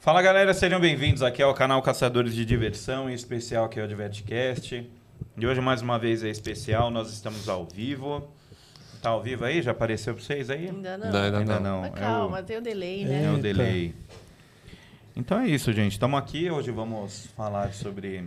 [0.00, 3.88] Fala galera, sejam bem-vindos aqui ao canal Caçadores de Diversão, em especial aqui é o
[3.88, 4.90] Divertcast.
[5.36, 8.26] E hoje mais uma vez é especial, nós estamos ao vivo.
[9.02, 9.60] Tá ao vivo aí?
[9.62, 10.68] Já apareceu pra vocês aí?
[10.68, 11.10] Ainda não.
[11.12, 11.80] Não, ainda Ainda não.
[11.82, 13.28] Mas É o- calma, tem o delay, É né?
[13.30, 13.42] o Eita.
[13.42, 13.94] delay.
[15.16, 15.92] Então é isso, gente.
[15.92, 16.50] Estamos aqui.
[16.50, 18.24] Hoje vamos falar sobre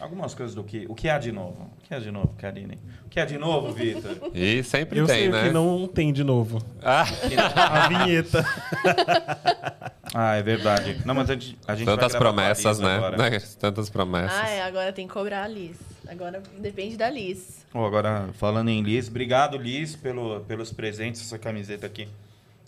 [0.00, 0.86] algumas coisas do que.
[0.88, 1.70] O que há de novo?
[1.78, 2.78] O que há de novo, Karine?
[3.04, 4.16] O que há de novo, Vitor?
[4.34, 5.44] E sempre Eu tem, sei o né?
[5.44, 6.60] que não tem de novo.
[6.82, 7.04] Ah,
[7.56, 8.44] A vinheta.
[10.14, 11.00] ah, é verdade.
[11.04, 12.96] Não, mas a gente, a gente tantas promessas, né?
[12.96, 13.40] agora.
[13.58, 14.38] Tantas promessas.
[14.38, 15.78] Ah, é, agora tem que cobrar a Liz.
[16.06, 17.64] Agora depende da Liz.
[17.72, 21.22] Bom, agora, falando em Liz, obrigado, Liz, pelo, pelos presentes.
[21.22, 22.08] Essa camiseta aqui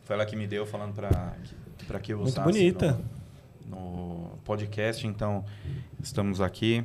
[0.04, 1.34] foi ela que me deu, falando para
[1.78, 3.00] que, que eu Muito usasse bonita.
[3.66, 5.06] No, no podcast.
[5.06, 5.44] Então,
[6.02, 6.84] estamos aqui.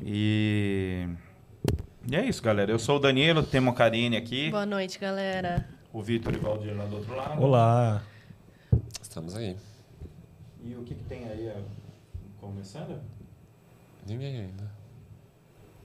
[0.00, 1.08] E...
[2.08, 2.70] E é isso, galera.
[2.70, 4.50] Eu sou o Danilo, temos a Karine aqui.
[4.50, 5.68] Boa noite, galera.
[5.92, 7.42] O Vitor e o Valdir lá do outro lado.
[7.42, 8.02] Olá.
[9.02, 9.56] Estamos aí.
[10.64, 11.52] E o que, que tem aí?
[11.56, 11.60] ó,
[12.40, 13.00] Começando?
[14.06, 14.70] Ninguém ainda.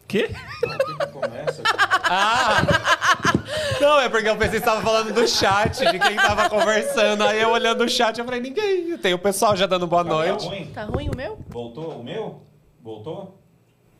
[0.08, 0.30] Quê?
[0.62, 1.64] Não, o que, que começa?
[3.81, 7.23] Não, é porque eu pensei que estava falando do chat, de quem tava conversando.
[7.23, 8.97] Aí eu olhando o chat, eu falei, ninguém.
[9.00, 10.46] Tem o pessoal já dando boa Tá noite.
[10.47, 10.72] ruim?
[10.72, 11.38] Tá ruim o meu?
[11.50, 12.42] Voltou o meu?
[12.81, 13.42] Voltou?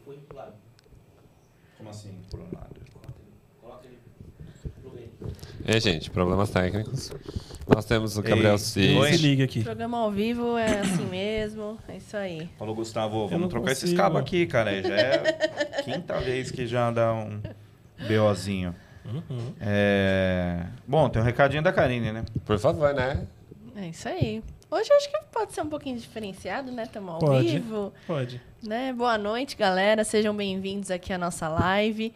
[0.06, 0.54] Foi pro lado.
[1.78, 2.76] Como assim, um lado?
[5.68, 7.12] E, gente, problemas técnicos.
[7.68, 9.08] Nós temos o Gabriel Cis.
[9.08, 9.64] Se liga aqui.
[9.64, 11.78] Programa ao vivo é assim mesmo.
[11.88, 12.48] É isso aí.
[12.60, 14.02] Falou, Gustavo, vamos trocar esses consigo.
[14.02, 14.84] cabos aqui, cara.
[14.84, 17.42] Já é quinta vez que já dá um
[18.08, 18.76] BOzinho.
[19.06, 19.54] Uhum.
[19.60, 20.66] É...
[20.88, 22.26] Bom, tem um recadinho da Karine, né?
[22.46, 23.26] Por favor, né?
[23.76, 24.44] É isso aí.
[24.70, 26.84] Hoje eu acho que pode ser um pouquinho diferenciado, né?
[26.84, 27.48] Estamos ao Pode.
[27.48, 27.94] vivo.
[28.08, 28.42] Pode.
[28.64, 28.94] Né?
[28.94, 30.04] Boa noite, galera.
[30.04, 32.14] Sejam bem-vindos aqui à nossa live.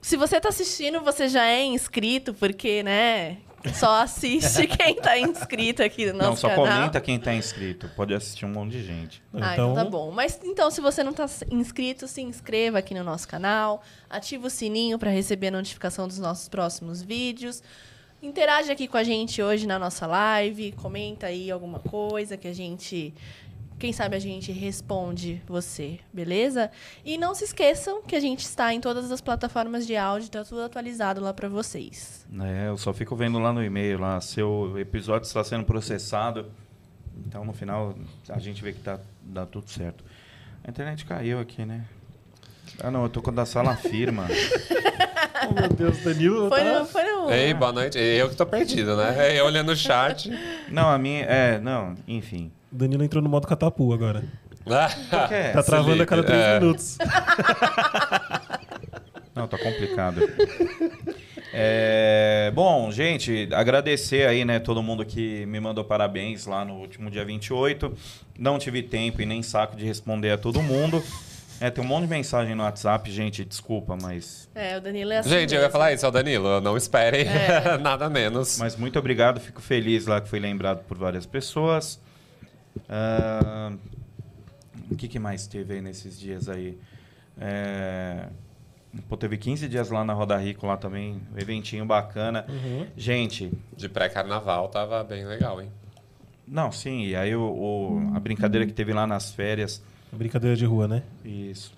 [0.00, 3.38] Se você está assistindo, você já é inscrito, porque, né?
[3.74, 6.66] Só assiste quem está inscrito aqui no nosso Não, só canal.
[6.66, 7.88] comenta quem tá inscrito.
[7.96, 9.22] Pode assistir um monte de gente.
[9.34, 10.10] Ah, então tá bom.
[10.10, 14.50] Mas então, se você não está inscrito, se inscreva aqui no nosso canal, ativa o
[14.50, 17.62] sininho para receber a notificação dos nossos próximos vídeos.
[18.22, 22.52] Interage aqui com a gente hoje na nossa live, comenta aí alguma coisa que a
[22.52, 23.12] gente,
[23.78, 26.70] quem sabe a gente responde você, beleza?
[27.04, 30.44] E não se esqueçam que a gente está em todas as plataformas de áudio, tá
[30.44, 32.26] tudo atualizado lá para vocês.
[32.40, 36.46] É, eu só fico vendo lá no e-mail, lá, seu episódio está sendo processado.
[37.26, 37.94] Então, no final,
[38.28, 40.04] a gente vê que tá, dá tudo certo.
[40.64, 41.84] A internet caiu aqui, né?
[42.80, 44.26] Ah, não, eu tô com a da sala firma.
[45.48, 46.48] Oh, meu Deus, Danilo.
[46.48, 46.80] Foi tá...
[46.80, 47.30] no, foi no...
[47.30, 47.98] Ei, boa noite.
[47.98, 49.38] Eu que tô perdido, né?
[49.38, 50.30] Eu olhando o chat.
[50.70, 51.24] Não, a minha...
[51.24, 52.50] É, não, enfim.
[52.76, 54.20] Danilo entrou no modo catapu agora.
[54.64, 55.50] Quê?
[55.54, 56.60] Tá travando a cada três É.
[56.60, 56.98] minutos.
[59.34, 60.20] Não, tá complicado.
[61.52, 67.10] É, bom, gente, agradecer aí, né, todo mundo que me mandou parabéns lá no último
[67.10, 67.92] dia 28.
[68.38, 71.02] Não tive tempo e nem saco de responder a todo mundo.
[71.60, 75.18] É, tem um monte de mensagem no WhatsApp, gente, desculpa, mas, É, o Danilo é
[75.18, 75.72] assim Gente, eu ia mesmo.
[75.72, 76.60] falar isso, é o Danilo.
[76.60, 77.76] Não esperem É.
[77.80, 78.58] nada menos.
[78.58, 81.98] mas muito obrigado, fico feliz lá que fui lembrado por várias pessoas.
[82.88, 83.72] Ah,
[84.90, 86.78] o que, que mais teve aí nesses dias aí?
[87.38, 88.28] É,
[89.08, 92.46] pô, teve 15 dias lá na Roda Rico, lá também, um eventinho bacana.
[92.48, 92.86] Uhum.
[92.96, 95.70] Gente, De pré-carnaval tava bem legal, hein?
[96.46, 99.82] Não, sim, e aí o, o- a brincadeira que teve lá nas férias,
[100.12, 101.02] Brincadeira de rua, né?
[101.24, 101.74] isso.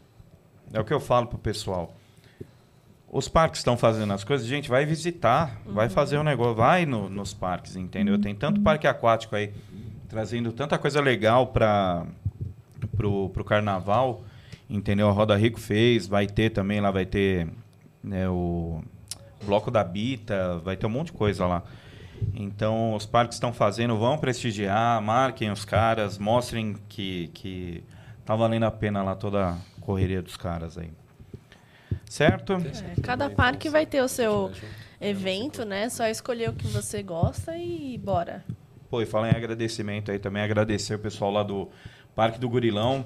[0.73, 1.95] É o que eu falo pro pessoal.
[3.11, 7.09] Os parques estão fazendo as coisas, gente, vai visitar, vai fazer o negócio, vai no-
[7.09, 8.21] nos parques, entendeu?
[8.21, 9.51] Tem tanto parque aquático aí,
[10.09, 12.07] trazendo tanta coisa legal para
[12.97, 14.23] pro, pro carnaval,
[14.69, 15.09] entendeu?
[15.09, 17.49] A Roda Rico fez, vai ter também lá, vai ter
[18.03, 18.83] né, o
[19.45, 21.63] Bloco da Bita, vai ter um monte de coisa lá.
[22.35, 27.85] Então, os parques estão fazendo, vão prestigiar, marquem os caras, mostrem que, que
[28.25, 30.91] tá valendo a pena lá toda a correria dos caras aí.
[32.05, 32.55] Certo?
[32.55, 34.51] É, cada parque vai ter o seu
[35.01, 35.89] evento, né?
[35.89, 38.45] Só escolher o que você gosta e bora.
[38.91, 41.69] Pô, e falar em agradecimento aí também, agradecer o pessoal lá do
[42.15, 43.05] Parque do Gurilão,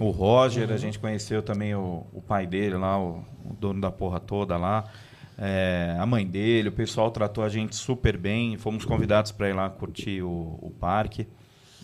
[0.00, 3.90] o Roger, a gente conheceu também o, o pai dele lá, o, o dono da
[3.90, 4.84] porra toda lá,
[5.38, 9.52] é, a mãe dele, o pessoal tratou a gente super bem, fomos convidados para ir
[9.52, 11.26] lá curtir o, o parque.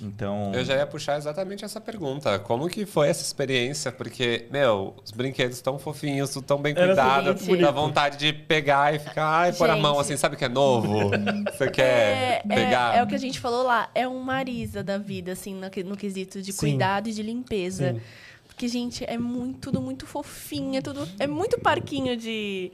[0.00, 2.38] Então, Eu já ia puxar exatamente essa pergunta.
[2.38, 3.92] Como que foi essa experiência?
[3.92, 6.86] Porque, meu, os brinquedos tão fofinhos, tudo tão bem Era
[7.34, 7.60] cuidado.
[7.60, 11.10] Dá vontade de pegar e ficar, ai, pôr a mão assim, sabe que é novo?
[11.52, 12.94] Você quer é, pegar?
[12.94, 15.68] é, é o que a gente falou lá, é um Marisa da vida, assim, no,
[15.70, 16.58] que- no quesito de Sim.
[16.70, 17.92] cuidado e de limpeza.
[17.92, 18.00] Sim.
[18.46, 21.08] Porque, gente, é muito, tudo muito fofinho, é tudo.
[21.18, 22.72] É muito parquinho de.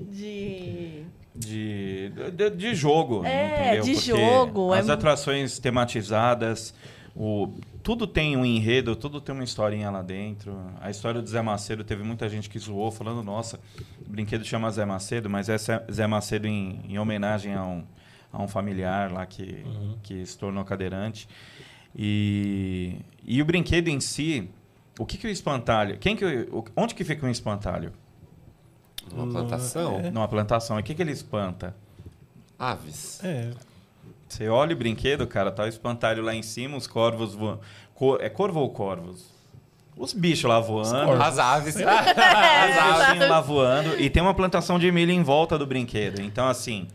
[0.00, 1.04] de.
[1.34, 3.24] De, de, de jogo.
[3.24, 3.84] É, entendeu?
[3.84, 6.74] de Porque jogo, é As mu- atrações tematizadas,
[7.14, 7.48] O,
[7.82, 10.56] tudo tem um enredo, tudo tem uma historinha lá dentro.
[10.80, 13.58] A história do Zé Macedo teve muita gente que zoou, falando, nossa,
[14.06, 17.82] o brinquedo chama Zé Macedo, mas é Zé Macedo em, em homenagem a um,
[18.32, 19.64] a um familiar lá que,
[20.02, 21.28] que se tornou cadeirante.
[21.96, 24.48] E, e o brinquedo em si,
[24.98, 25.98] o que, que o espantalho.
[25.98, 26.24] Quem que,
[26.76, 27.92] onde que fica um espantalho?
[29.14, 30.00] Uma plantação.
[30.00, 30.10] É.
[30.10, 30.78] Numa plantação.
[30.78, 31.74] E o que, que ele espanta?
[32.58, 33.20] Aves.
[33.24, 33.50] É.
[34.28, 37.60] Você olha o brinquedo, cara, tá o espantalho lá em cima, os corvos voando.
[37.94, 39.26] Cor- é corvo ou corvos?
[39.96, 41.12] Os bichos lá voando.
[41.20, 41.76] As aves.
[41.80, 42.78] As
[43.08, 43.28] aves.
[43.28, 43.98] lá voando.
[44.00, 46.20] E tem uma plantação de milho em volta do brinquedo.
[46.20, 46.86] Então, assim.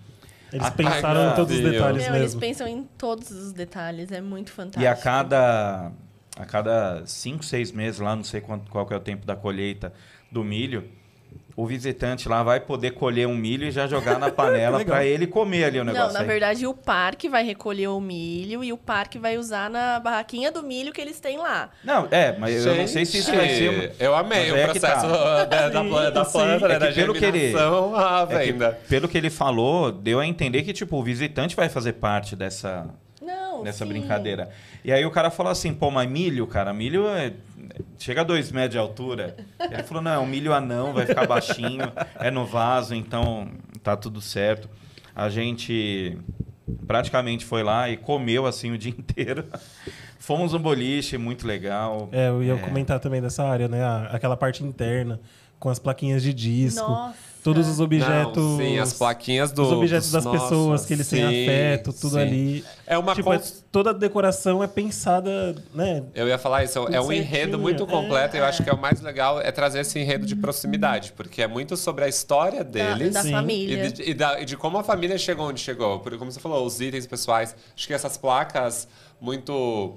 [0.52, 2.40] Eles pensaram em todos os detalhes Meu, eles mesmo.
[2.40, 4.84] pensam em todos os detalhes, é muito fantástico.
[4.84, 5.92] E a cada.
[6.38, 9.36] A cada cinco, seis meses, lá, não sei quanto, qual que é o tempo da
[9.36, 9.94] colheita
[10.32, 10.84] do milho,
[11.56, 15.28] o visitante lá vai poder colher um milho e já jogar na panela para ele
[15.28, 16.08] comer ali o negócio.
[16.08, 16.26] Não, na aí.
[16.28, 20.64] verdade, o parque vai recolher o milho e o parque vai usar na barraquinha do
[20.64, 21.70] milho que eles têm lá.
[21.84, 23.94] Não, é, mas eu não sei se isso vai ser.
[24.00, 25.46] Eu amei Mas o é que processo tá.
[25.46, 28.80] da, da, da planta, né, é que da pelo que ele- à É que, venda.
[28.90, 32.88] pelo que ele falou, deu a entender que, tipo, o visitante vai fazer parte dessa,
[33.58, 33.90] Não, dessa sim.
[33.90, 34.50] brincadeira.
[34.84, 37.34] E aí o cara falou assim, pô, mas milho, cara, milho é-
[37.98, 39.36] chega a dois metros de altura.
[39.60, 43.48] Ele falou, não, é um milho anão, vai ficar baixinho, é no vaso, então
[43.82, 44.70] tá tudo certo.
[45.16, 46.18] A gente
[46.88, 49.46] praticamente foi lá e comeu assim o dia inteiro.
[50.18, 52.08] Fomos um boliche, muito legal.
[52.12, 53.80] É, eu ia comentar também dessa área, né?
[54.10, 55.20] Aquela parte interna,
[55.60, 56.88] com as plaquinhas de disco.
[56.88, 57.33] Nossa.
[57.44, 58.42] Todos os objetos.
[58.44, 61.44] Não, sim, as plaquinhas do, Os objetos dos- das pessoas nossa, que eles têm sim,
[61.44, 62.20] afeto, tudo sim.
[62.20, 62.66] ali.
[62.88, 66.04] É uma tipo, é- cons- toda a decoração é pensada, né?
[66.16, 67.88] Eu ia falar isso, é um certinho, enredo muito é.
[67.88, 71.12] completo e eu acho que é o mais legal é trazer esse enredo de proximidade,
[71.14, 73.32] porque é muito sobre a história deles da Sim.
[73.32, 73.86] família.
[73.88, 76.00] e de, e da- e de como a família chegou onde chegou.
[76.00, 78.88] Porque, como você falou, os itens pessoais, acho que essas placas
[79.20, 79.96] muito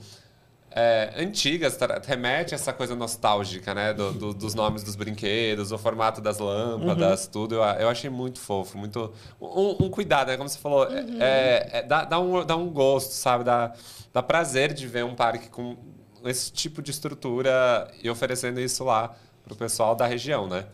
[0.70, 3.94] é, antigas remete a essa coisa nostálgica, né?
[3.94, 7.54] Do- do- dos nomes dos brinquedos, o formato das lâmpadas, tudo.
[7.54, 9.12] Eu, eu achei muito fofo, muito.
[9.40, 10.36] Um, um cuidado, né?
[10.36, 13.44] Como você falou, é- é- é- dá, dá um, dá um gosto, sabe?
[13.44, 13.72] Dá,
[14.12, 15.76] dá prazer de ver um parque com
[16.24, 19.14] esse tipo de estrutura e oferecendo isso lá
[19.44, 20.66] pro pessoal da região, né?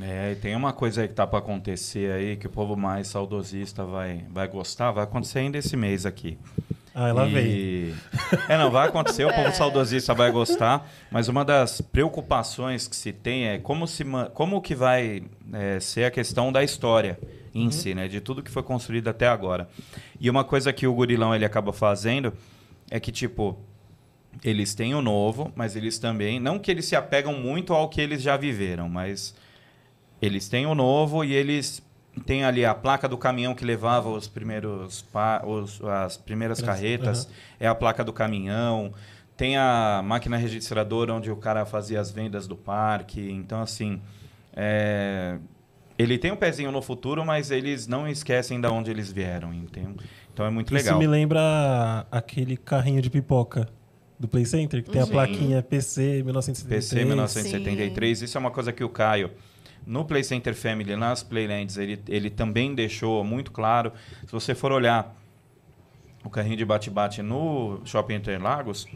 [0.00, 3.08] É, e tem uma coisa aí que tá para acontecer aí, que o povo mais
[3.08, 6.38] saudosista vai, vai gostar, vai acontecer ainda esse mês aqui.
[6.94, 7.96] Ah, ela E- veio.
[8.48, 13.12] É, não, vai acontecer, o povo saudosista vai gostar, mas uma das preocupações que se
[13.12, 14.04] tem é como, se,
[14.34, 15.22] como que vai
[15.52, 17.18] é, ser a questão da história
[17.54, 18.08] em si, né?
[18.08, 19.68] De tudo que foi construído até agora.
[20.20, 22.32] E uma coisa que o Gurilão ele acaba fazendo
[22.90, 23.56] é que, tipo,
[24.44, 26.38] eles têm o novo, mas eles também...
[26.40, 29.34] Não que eles se apegam muito ao que eles já viveram, mas
[30.20, 31.82] eles têm o novo e eles
[32.26, 37.28] têm ali a placa do caminhão que levava os primeiros pa- os- as primeiras carretas,
[37.58, 38.92] é a placa do caminhão.
[39.36, 43.30] Tem a máquina registradora onde o cara fazia as vendas do parque.
[43.30, 44.00] Então, assim,
[44.54, 45.38] é,
[45.98, 50.04] ele tem um pezinho no futuro, mas eles não esquecem de onde eles vieram, entende?
[50.32, 50.92] Então é muito legal.
[50.94, 53.68] Isso me lembra aquele carrinho de pipoca
[54.18, 55.12] do Play Center, que tem a Sim.
[55.12, 56.84] plaquinha PC 1973.
[56.90, 58.22] PC 1973.
[58.22, 59.30] Isso é uma coisa que o Caio,
[59.86, 63.92] no Play Center Family, nas Playlands, ele, ele também deixou muito claro.
[64.26, 65.16] Se você for olhar
[66.24, 68.86] o carrinho de bate-bate no Shopping Interlagos,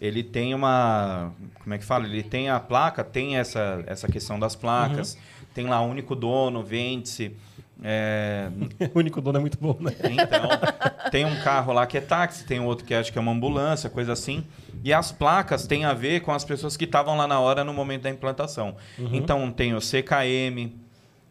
[0.00, 1.32] ele tem uma.
[1.62, 2.06] Como é que fala?
[2.06, 5.18] Ele tem a placa, tem essa, essa questão das placas,
[5.54, 7.34] tem lá único dono, vende-se.
[7.82, 8.48] É,
[8.94, 9.92] o único dono é muito bom, né?
[10.02, 13.32] então, tem um carro lá que é táxi, tem outro que acho que é uma
[13.32, 14.44] ambulância, coisa assim.
[14.84, 17.72] E as placas têm a ver com as pessoas que estavam lá na hora no
[17.72, 18.76] momento da implantação.
[19.12, 20.72] Então tem o CKM,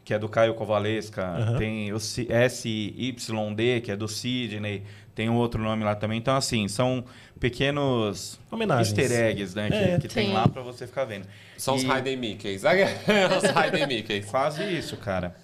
[0.05, 1.57] que é do Caio Covalesca, Uhum.
[1.57, 6.17] tem o SYD, que é do Sidney, tem um outro nome lá também.
[6.17, 7.03] Então, assim, são
[7.39, 8.97] pequenos Homenagens.
[8.97, 9.69] easter eggs, né?
[9.69, 9.99] Que, É.
[9.99, 10.33] que tem Sim.
[10.33, 11.27] lá para você ficar vendo.
[11.57, 12.63] São os E- Hidden Mickeys.
[12.63, 14.25] os Hidden Mickeys.
[14.25, 15.35] Quase isso, cara.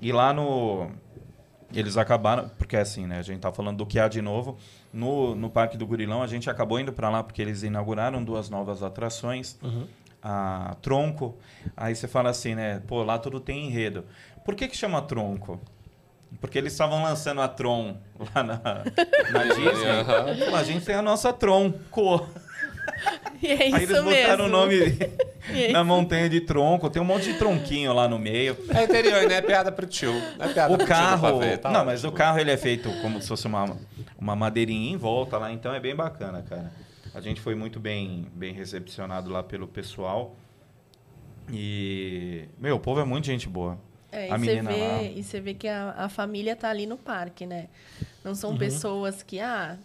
[0.00, 0.90] E lá no.
[1.72, 2.48] Eles acabaram.
[2.58, 3.18] Porque assim, né?
[3.18, 4.56] A gente tá falando do que há de novo.
[4.92, 8.50] No, no Parque do Gurilão, a gente acabou indo para lá porque eles inauguraram duas
[8.50, 9.58] novas atrações.
[10.22, 11.36] A Tronco.
[11.76, 12.82] Aí você fala assim, né?
[12.86, 14.04] Pô, lá tudo tem enredo.
[14.44, 15.60] Por que, que chama Tronco?
[16.40, 17.96] Porque eles estavam lançando a Tron
[18.34, 18.60] lá na,
[19.32, 20.04] na Disney.
[20.04, 22.26] Falou, A gente tem a nossa Tronco.
[23.42, 24.44] E é isso Aí eles botaram mesmo.
[24.44, 24.76] o nome
[25.50, 26.90] E é na montanha de tronco.
[26.90, 28.56] Tem um monte de tronquinho lá no meio.
[28.74, 29.36] É interior, né?
[29.36, 30.12] É piada pro tio.
[30.38, 31.22] Não é piada O pro tio carro.
[31.22, 33.76] pavê, tá não, mas o carro ele é feito como se fosse uma,
[34.18, 36.70] uma madeirinha em volta lá, então é bem bacana, cara.
[37.14, 40.36] A gente foi muito bem, bem recepcionado lá pelo pessoal.
[41.50, 42.44] E.
[42.58, 43.78] Meu, o povo é muito gente boa.
[44.12, 44.98] É, e a você menina lá.
[44.98, 47.68] vê, e você vê que a, a família tá ali no parque, né?
[48.24, 49.78] Não são pessoas que, ah,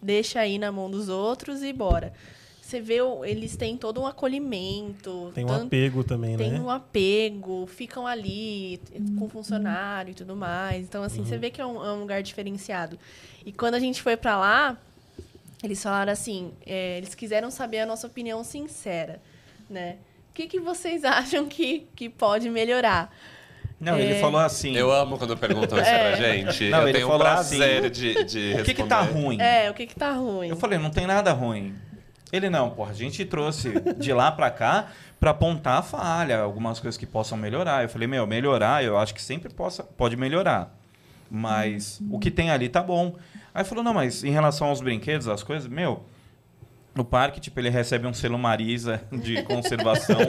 [0.00, 2.12] deixa aí na mão dos outros e bora.
[2.60, 5.30] Você vê, eles têm todo um acolhimento.
[5.34, 6.60] Tem um tanto- apego também, tem né?
[6.60, 8.80] um apego, ficam ali
[9.18, 10.84] com funcionário e tudo mais.
[10.84, 11.26] Então, assim, Uhum.
[11.26, 12.98] você vê que é um, é um lugar diferenciado.
[13.44, 14.78] E quando a gente foi pra lá,
[15.62, 19.20] eles falaram assim, é, eles quiseram saber a nossa opinião sincera,
[19.68, 19.96] né?
[20.30, 23.14] O que, que vocês acham que, que pode melhorar?
[23.82, 24.20] Não, ele É.
[24.20, 24.76] falou assim.
[24.76, 25.98] Eu amo quando perguntam isso É.
[26.12, 26.70] pra gente.
[26.70, 29.24] Não, eu ele tenho falou prazer assim, de, de O que que tá responder.
[29.26, 29.40] ruim?
[29.40, 30.48] É, o que que tá ruim?
[30.48, 31.74] Eu falei, não tem nada ruim.
[32.32, 34.86] Ele não, porra, a gente trouxe de lá pra cá
[35.20, 37.82] pra apontar a falha, algumas coisas que possam melhorar.
[37.82, 40.74] Eu falei, meu, melhorar, eu acho que sempre possa, pode melhorar.
[41.30, 43.16] Mas o que tem ali tá bom.
[43.54, 46.04] Aí falou, não, mas em relação aos brinquedos, as coisas, meu,
[46.94, 50.20] no parque, tipo, ele recebe um selo Marisa de conservação.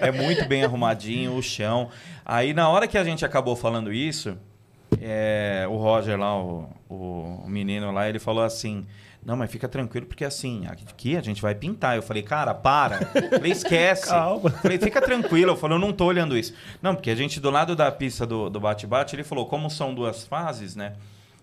[0.00, 1.88] é muito bem arrumadinho, o chão.
[2.24, 4.36] Aí, na hora que a gente acabou falando isso,
[5.00, 8.86] é, o Roger lá, o, o menino lá, ele falou assim...
[9.24, 11.94] Não, mas fica tranquilo, porque assim, aqui a gente vai pintar.
[11.94, 13.08] Eu falei, cara, para.
[13.14, 14.08] Eu falei, esquece.
[14.08, 14.50] Calma.
[14.50, 15.52] Eu Falei, fica tranquilo.
[15.52, 16.52] Eu falei, eu não tô olhando isso.
[16.82, 19.94] Não, porque a gente, do lado da pista do do bate-bate, ele falou, como são
[19.94, 20.94] duas fases, né?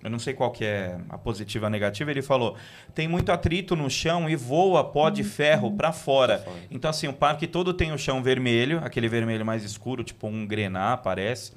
[0.04, 2.10] Eu não sei qual que é a positiva a negativa.
[2.10, 2.56] Ele falou,
[2.96, 6.40] tem muito atrito no chão e voa pó de ferro para fora.
[6.40, 6.58] fora.
[6.72, 10.48] Então, assim, o parque todo tem o chão vermelho, aquele vermelho mais escuro, tipo um
[10.48, 11.54] grená, parece.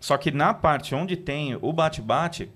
[0.00, 2.50] Só que na parte onde tem o bate-bate,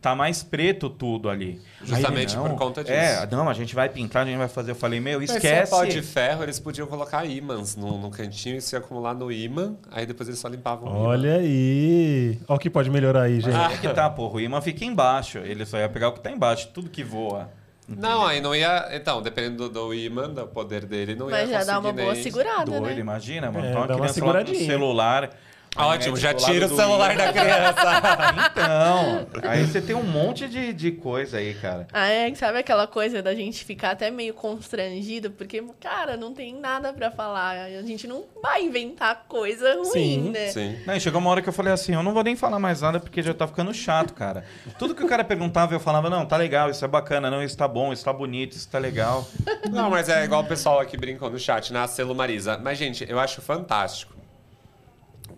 [0.00, 1.60] tá mais preto tudo ali.
[1.82, 2.94] Justamente Aí por conta disso.
[2.94, 4.72] É, não, a gente vai pintar, a gente vai fazer.
[4.72, 5.70] Eu falei, meu, Mas se é esquece.
[5.70, 9.76] pó de ferro, eles podiam colocar ímãs no, no cantinho e se acumular no ímã,
[9.90, 11.08] aí depois eles só limpavam o ímã.
[11.08, 12.38] Olha aí.
[12.48, 13.54] Olha o que pode melhorar aí, gente.
[13.54, 15.38] Mas é que tá, porra, o imã fica embaixo.
[15.38, 17.50] Ele só ia pegar o que tá embaixo, tudo que voa.
[17.88, 18.88] Não, aí não ia.
[18.92, 22.16] Então, dependendo do, do ímã, do poder dele, não Mas ia já dá uma boa
[22.16, 22.98] segurada, Doido, né?
[22.98, 23.64] imagina, mano.
[23.64, 24.66] É, Então dá uma seguradinha.
[24.66, 25.30] celular.
[25.76, 27.24] Ótimo, mete já do tira o do celular imã.
[27.24, 28.46] da criança.
[28.52, 31.86] Então, aí você tem um monte de, de coisa aí, cara.
[31.92, 36.54] Ah, é, sabe aquela coisa da gente ficar até meio constrangido, porque, cara, não tem
[36.54, 37.66] nada pra falar.
[37.66, 40.48] A gente não vai inventar coisa ruim, Sim, né?
[40.48, 40.76] Sim.
[40.86, 42.98] Não, chegou uma hora que eu falei assim, eu não vou nem falar mais nada
[42.98, 44.44] porque já tá ficando chato, cara.
[44.78, 47.56] Tudo que o cara perguntava, eu falava, não, tá legal, isso é bacana, não, isso
[47.56, 49.26] tá bom, isso tá bonito, isso tá legal.
[49.70, 52.58] Não, mas é igual o pessoal aqui brincou no chat, na Selo Marisa.
[52.58, 54.15] Mas, gente, eu acho fantástico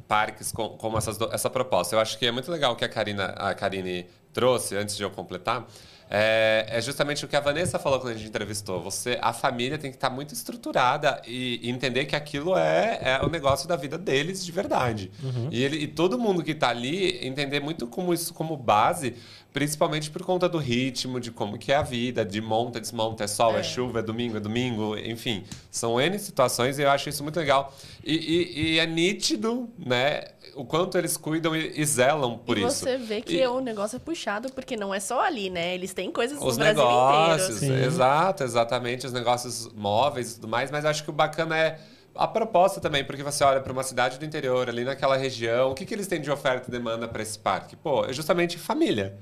[0.08, 1.94] parques com, com essas essa proposta.
[1.94, 5.02] Eu acho que é muito legal o que a, Karina, a Karine trouxe, antes de
[5.02, 5.66] eu completar.
[6.10, 8.82] É, é justamente o que a Vanessa falou quando a gente entrevistou.
[8.82, 13.20] Você, a família tem que estar muito estruturada e, e entender que aquilo é, é
[13.22, 15.10] o negócio da vida deles de verdade.
[15.50, 19.16] E, ele, e todo mundo que está ali entender muito como isso como base,
[19.58, 23.26] principalmente por conta do ritmo, de como que é a vida, de monta, desmonta, é
[23.26, 23.62] sol, é, É.
[23.64, 25.42] chuva, é domingo, é domingo, enfim.
[25.68, 27.74] São N situações e eu acho isso muito legal.
[28.04, 30.22] E, e- e é nítido, né,
[30.54, 32.84] o quanto eles cuidam e, e zelam por e isso.
[32.84, 35.74] você vê que E- o negócio é puxado, porque não é só ali, né?
[35.74, 37.80] Eles têm coisas os no Brasil negócios, inteiro.
[37.80, 37.84] Sim.
[37.84, 41.80] exato, exatamente, os negócios móveis e tudo mais, mas eu acho que o bacana é
[42.14, 45.74] a proposta também, porque você olha para uma cidade do interior, ali naquela região, o
[45.74, 47.74] que, que eles têm de oferta e demanda para esse parque?
[47.74, 49.16] Pô, é justamente família.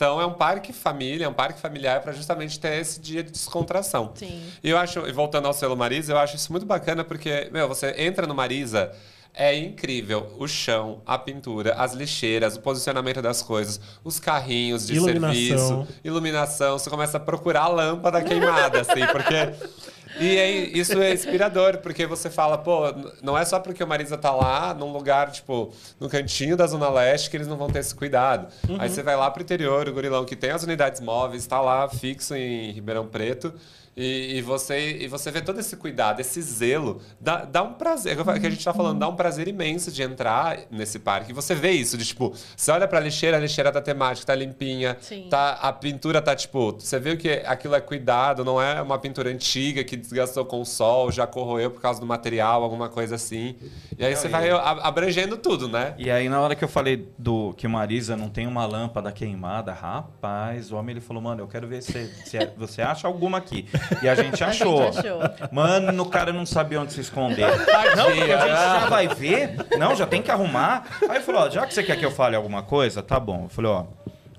[0.00, 3.30] Então é um parque família, é um parque familiar para justamente ter esse dia de
[3.30, 4.12] descontração.
[4.14, 4.42] Sim.
[4.64, 7.68] E eu acho, e voltando ao selo Marisa, eu acho isso muito bacana porque, meu,
[7.68, 8.92] você entra no Marisa,
[9.34, 14.94] é incrível o chão, a pintura, as lixeiras, o posicionamento das coisas, os carrinhos de
[14.94, 15.34] Iluminação.
[15.34, 19.34] serviço, iluminação, você começa a procurar a lâmpada queimada, assim, porque.
[20.20, 22.82] E aí, isso é inspirador, porque você fala, pô,
[23.22, 26.90] não é só porque o Marisa tá lá num lugar, tipo, no cantinho da Zona
[26.90, 28.48] Leste que eles não vão ter esse cuidado.
[28.78, 31.88] Aí você vai lá pro interior, o Gurilão, que tem as unidades móveis, tá lá
[31.88, 33.54] fixo em Ribeirão Preto.
[33.96, 38.16] E, e você, e você vê todo esse cuidado, esse zelo, dá, dá um prazer,
[38.16, 41.32] é o que a gente tá falando, dá um prazer imenso de entrar nesse parque.
[41.32, 44.34] E você vê isso, de tipo, você olha pra lixeira, a lixeira tá temática, tá
[44.34, 45.26] limpinha, Sim.
[45.28, 49.28] tá, a pintura tá tipo, você vê que aquilo é cuidado, não é uma pintura
[49.28, 53.56] antiga que desgastou com o sol, já corroeu por causa do material, alguma coisa assim.
[53.98, 55.94] E aí você vai a- abrangendo tudo, né?
[55.98, 59.10] E aí, na hora que eu falei do que o Marisa não tem uma lâmpada
[59.12, 63.06] queimada, rapaz, o homem ele falou, mano, eu quero ver se, se é- você acha
[63.08, 63.66] alguma aqui.
[64.02, 64.88] E a gente A gente achou.
[64.88, 65.20] achou.
[65.52, 67.46] Mano, o cara não sabia onde se esconder.
[67.96, 69.56] Não, porque a gente já vai ver.
[69.78, 70.84] Não, já tem que arrumar.
[71.08, 73.44] Aí ó, já que você quer que eu fale alguma coisa, tá bom.
[73.44, 73.84] Eu falei, ó,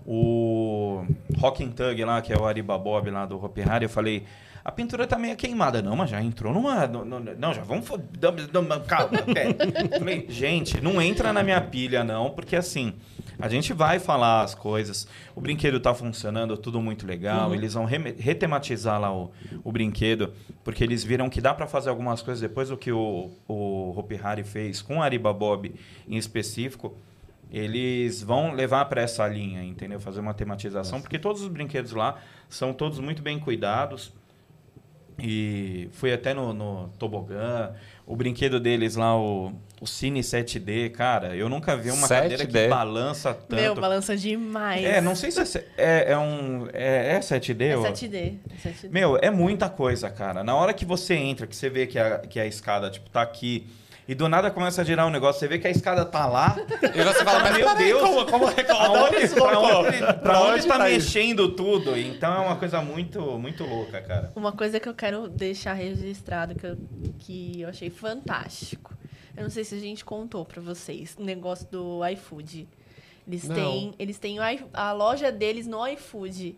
[0.06, 1.06] o
[1.38, 4.24] Rock and Tug lá, que é o Ariba Bob lá do Hopi Hari, eu falei,
[4.64, 5.82] a pintura tá meio queimada.
[5.82, 6.88] Não, mas já entrou numa...
[6.88, 7.88] no- no- Não, já vamos...
[8.88, 9.56] Calma, pera.
[9.98, 12.94] Falei, gente, não entra na minha pilha, não, porque assim...
[13.42, 15.08] A gente vai falar as coisas.
[15.36, 17.54] O brinquedo tá funcionando, tudo muito legal.
[17.56, 19.32] Eles vão reme- retematizar lá o,
[19.64, 20.34] o brinquedo,
[20.64, 24.20] porque eles viram que dá para fazer algumas coisas depois do que o, o Hopi
[24.22, 25.74] Hari fez com a Ariba Bob
[26.08, 26.96] em específico.
[27.52, 30.00] eles vão levar para essa linha, entendeu?
[30.00, 32.18] Fazer uma tematização, porque todos os brinquedos lá
[32.48, 34.14] são todos muito bem cuidados.
[35.22, 37.72] E fui até no, no tobogã.
[38.08, 42.22] O brinquedo deles lá, o, o Cine 7D, cara, eu nunca vi uma 7D?
[42.22, 43.62] cadeira que balança tanto.
[43.62, 44.84] Meu, balança demais.
[44.84, 46.68] É, não sei se é, é, é um.
[46.74, 47.62] É, é 7D?
[47.62, 48.16] É ou- 7D.
[48.50, 48.90] é 7D.
[48.90, 50.44] Meu, é muita coisa, cara.
[50.44, 53.22] Na hora que você entra, que você vê que a, que a escada, tipo, tá
[53.22, 53.68] aqui,
[54.08, 56.56] e do nada começa a girar um negócio, você vê que a escada tá lá.
[56.94, 58.02] E você fala, mas Meu Deus!
[58.02, 61.98] como, como, como, da onde pra onde, pra Pra onde onde tá tá mexendo tudo?
[61.98, 64.32] Então é uma coisa muito, muito louca, cara.
[64.36, 66.78] Uma coisa que eu quero deixar registrado, que eu,
[67.20, 68.94] que eu achei fantástico.
[69.36, 72.68] Eu não sei se a gente contou pra vocês, o negócio do iFood.
[73.28, 73.56] Eles Não.
[73.56, 74.38] têm, eles têm
[74.74, 76.56] a loja deles no iFood.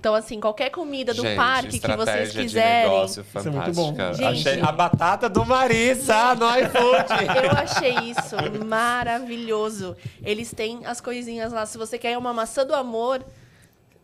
[0.00, 2.82] Então, assim, qualquer comida do Gente, parque que vocês estratégia de quiserem.
[2.90, 3.94] negócio é muito bom.
[4.14, 4.24] Gente.
[4.24, 7.44] Achei a batata do Marisa no iFood.
[7.44, 9.96] Eu achei isso maravilhoso.
[10.22, 11.66] Eles têm as coisinhas lá.
[11.66, 13.24] Se você quer uma maçã do amor,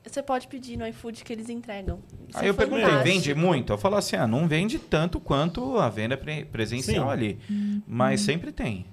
[0.04, 2.00] você pode pedir no iFood que eles entregam.
[2.28, 3.12] Isso Aí é eu perguntei, fantástico.
[3.14, 3.72] vende muito?
[3.72, 7.12] Eu falo assim, ah, não vende tanto quanto a venda pre- presencial Sim.
[7.12, 7.38] ali.
[7.86, 8.84] Mas sempre tem.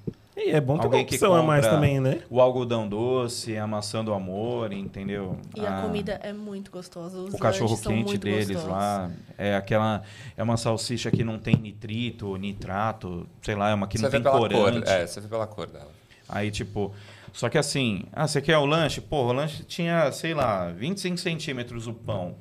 [0.43, 2.21] E é bom ter uma Alguém que opção a mais também, né?
[2.29, 5.37] O algodão doce, a maçã do amor, entendeu?
[5.55, 7.17] E a Ah, comida é muito gostosa.
[7.17, 8.69] Os o cachorro quente muito deles gostosos.
[8.71, 10.01] lá é aquela
[10.35, 14.11] é uma salsicha que não tem nitrito, nitrato, sei lá, é uma que Você não
[14.11, 14.81] tem corante.
[14.81, 14.87] cor.
[14.89, 15.91] É, você vê pela cor dela.
[16.27, 16.93] Aí tipo,
[17.33, 18.99] só que assim, ah, você quer o lanche?
[19.01, 22.35] Pô, o lanche tinha, sei lá, 25 centímetros o pão.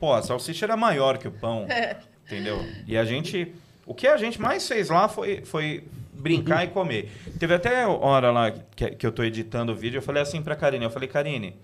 [0.00, 1.66] Pô, a salsicha era maior que o pão,
[2.26, 2.64] entendeu?
[2.86, 3.52] E a gente,
[3.84, 5.84] o que a gente mais fez lá foi, foi
[6.18, 7.10] brincar e comer.
[7.38, 10.56] Teve até hora lá que, que eu tô editando o vídeo, eu falei assim pra
[10.56, 11.56] Karine, eu falei, Karine,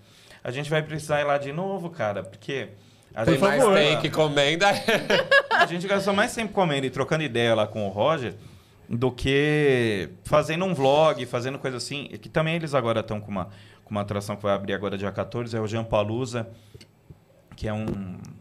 [0.42, 2.68] a gente vai precisar ir lá de novo, cara, porque
[3.14, 3.76] a Tem gente mais favor.
[3.76, 4.66] tem que comenda.
[5.50, 8.34] a gente gastou mais tempo comendo e trocando ideia lá com o Roger
[8.88, 12.06] do que fazendo um vlog, fazendo coisa assim.
[12.20, 13.46] Que também eles agora estão com uma,
[13.84, 16.48] com uma atração que vai abrir agora dia 14, é o Jampalusa,
[17.56, 17.86] que é um,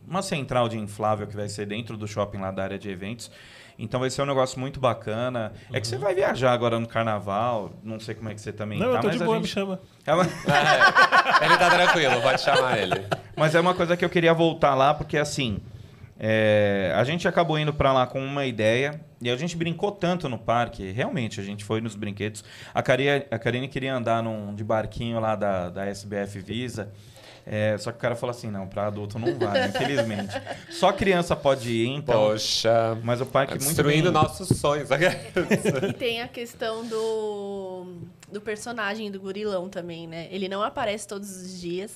[0.07, 3.31] uma central de inflável que vai ser dentro do shopping lá da área de eventos.
[3.77, 5.51] Então vai ser um negócio muito bacana.
[5.71, 8.79] É que você vai viajar agora no carnaval, não sei como é que você também
[8.79, 9.53] Não, tá, eu tô mas de boa, me gente...
[9.53, 9.79] chama.
[10.05, 10.23] É uma-
[11.41, 13.05] É, ele tá tranquilo, pode chamar ele.
[13.35, 15.59] Mas é uma coisa que eu queria voltar lá, porque assim,
[16.19, 20.29] é, a gente acabou indo pra lá com uma ideia e a gente brincou tanto
[20.29, 20.91] no parque.
[20.91, 22.43] Realmente, a gente foi nos brinquedos.
[22.73, 26.91] A Karine, a Karine queria andar num, de barquinho lá da, da SBF Visa.
[27.45, 30.33] É, só que o cara falou assim: não, pra adulto não vai, infelizmente.
[30.71, 32.29] Só criança pode ir, então.
[32.29, 32.97] Poxa.
[33.03, 34.21] Mas o parque Tá muito destruindo bem...
[34.21, 34.89] nossos sonhos.
[34.91, 37.97] E tem a questão do,
[38.31, 40.27] do personagem do gorilão também, né?
[40.31, 41.91] Ele não aparece todos os dias.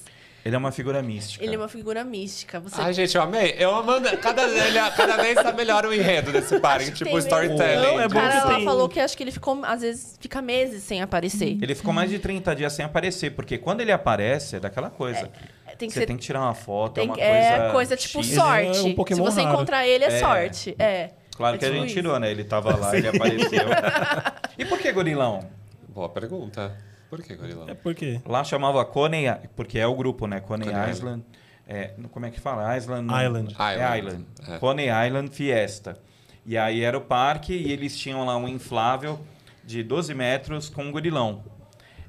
[0.47, 1.43] Ele é uma figura mística.
[1.43, 2.57] Ele é uma figura mística.
[2.61, 3.53] Você Ai, gente, eu amei.
[3.59, 4.07] Eu amando.
[4.17, 7.85] Cada, ele- cada vez tá melhor o enredo desse que Tipo, tem storytelling.
[7.85, 10.17] Não, é O bom cara ela tem- falou que acho que ele ficou, às vezes,
[10.21, 11.57] fica meses sem aparecer.
[11.61, 15.29] Ele ficou mais de 30 dias sem aparecer, porque quando ele aparece, é daquela coisa.
[15.77, 16.05] Tem que Você ser.
[16.07, 17.29] tem que tirar uma foto, tem é uma coisa.
[17.29, 18.31] é coisa tipo X.
[18.31, 18.79] Ele é sorte.
[18.79, 19.53] um Se você raro.
[19.53, 20.19] encontrar ele, é, É.
[20.19, 20.75] sorte.
[20.79, 21.09] É.
[21.35, 21.95] Claro É que a tipo gente isso.
[21.97, 22.31] tirou, né?
[22.31, 23.61] Ele tava lá, ele apareceu.
[24.57, 25.47] e por que gorilão?
[25.89, 26.75] Boa pergunta.
[27.09, 27.69] Por que, gorilão?
[27.69, 30.39] É porque Lá chamava Coney, porque é o grupo, né?
[30.39, 31.23] Coney, Coney Island.
[31.67, 32.77] É, como é que fala?
[32.77, 33.07] Island.
[33.07, 33.55] Island.
[33.59, 33.99] É Island.
[33.99, 34.25] Island.
[34.47, 34.57] É.
[34.57, 35.97] Coney Island Fiesta.
[36.45, 39.19] E aí era o parque e eles tinham lá um inflável
[39.65, 41.43] de 12 metros com um gorilão.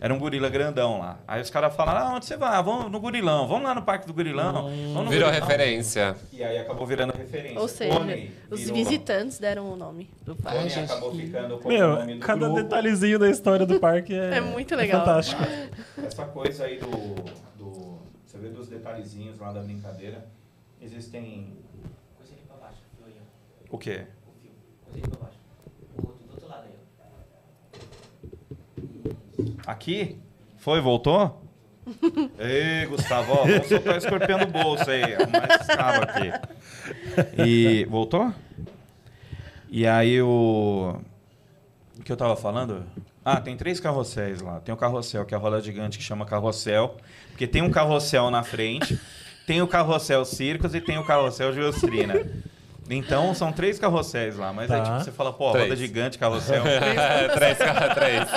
[0.01, 1.19] Era um gorila grandão lá.
[1.27, 2.55] Aí os caras falaram, ah, onde você vai?
[2.55, 3.49] Ah, vamos no gorilão.
[3.49, 4.53] Vamos lá no parque do gorilão.
[4.53, 5.31] Vamos no Virou gorilão.
[5.33, 6.17] referência.
[6.33, 7.59] E aí acabou virando referência.
[7.61, 7.99] Ou seja,
[8.49, 10.69] os virou- visitantes deram o nome do parque.
[10.69, 12.63] Gente, acabou ficando com o Meu, nome do cada grupo.
[12.63, 15.01] detalhezinho da história do parque é, É muito legal.
[15.01, 15.43] fantástico.
[16.07, 16.87] Essa coisa aí do,
[17.59, 17.99] do.
[18.25, 20.25] Você vê dos detalhezinhos lá da brincadeira.
[20.81, 21.57] Existem.
[22.17, 23.75] Coisa ali pra baixo, fio aí, ó.
[23.75, 24.07] O quê?
[24.29, 24.53] O fio.
[24.85, 25.39] Coisa ali pra baixo.
[25.97, 26.71] O outro do outro lado aí,
[29.57, 29.58] ó.
[29.69, 30.19] Aqui?
[30.57, 31.43] Foi, voltou?
[32.41, 35.03] Ei, Gustavo, ó, vamos soltar o escorpião do bolso aí.
[35.77, 36.33] Cabo aqui.
[37.47, 37.85] E.
[37.85, 38.33] Voltou?
[39.71, 40.97] E aí o.
[41.99, 42.83] O que eu tava falando?
[43.23, 44.59] Ah, tem três carrosséis lá.
[44.61, 46.97] Tem o carrossel, que é a roda gigante que chama carrossel.
[47.29, 48.99] Porque tem um carrossel na frente,
[49.47, 52.15] tem o carrossel Circos e tem o carrossel Giostrina.
[52.89, 54.51] Então são três carrosséis lá.
[54.51, 54.85] Mas aí Tá.
[54.93, 55.65] tipo, você fala, pô, Três.
[55.69, 56.63] roda gigante, carrossel.
[57.37, 58.29] três, três.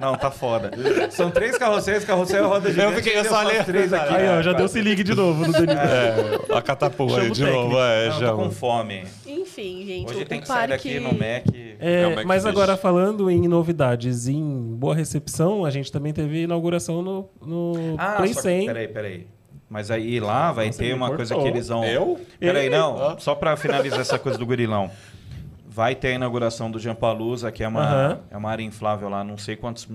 [0.00, 0.70] Não, tá foda.
[1.10, 2.96] São três carrosséis, carrossel, roda gigante.
[2.96, 4.14] fiquei- eu só olhei- três aqui.
[4.14, 5.72] Aí, ó, já deu se ligue de novo no Danilo.
[5.78, 7.62] É, a catapulta aí de técnico.
[7.64, 7.78] novo.
[7.78, 9.04] É, Não, eu tô com fome.
[9.26, 10.10] Enfim, gente.
[10.10, 11.46] Hoje o, tem que sair daqui no Mac.
[11.78, 12.50] É, É Mac mas Fish.
[12.50, 14.42] agora falando em novidades, em
[14.76, 18.66] boa recepção, a gente também teve inauguração no, no Ah, Play só que, 100.
[18.66, 19.26] peraí, peraí.
[19.68, 21.84] Mas aí lá vai Nossa, ter uma coisa que eles vão...
[21.84, 22.20] Eu?
[22.38, 22.96] Peraí, não.
[23.02, 23.16] Ah.
[23.18, 24.88] Só pra finalizar essa coisa do gorilão.
[25.76, 28.20] Vai ter a inauguração do Jampalusa, que é uma, Aham.
[28.30, 29.86] é uma área inflável lá, não sei quantos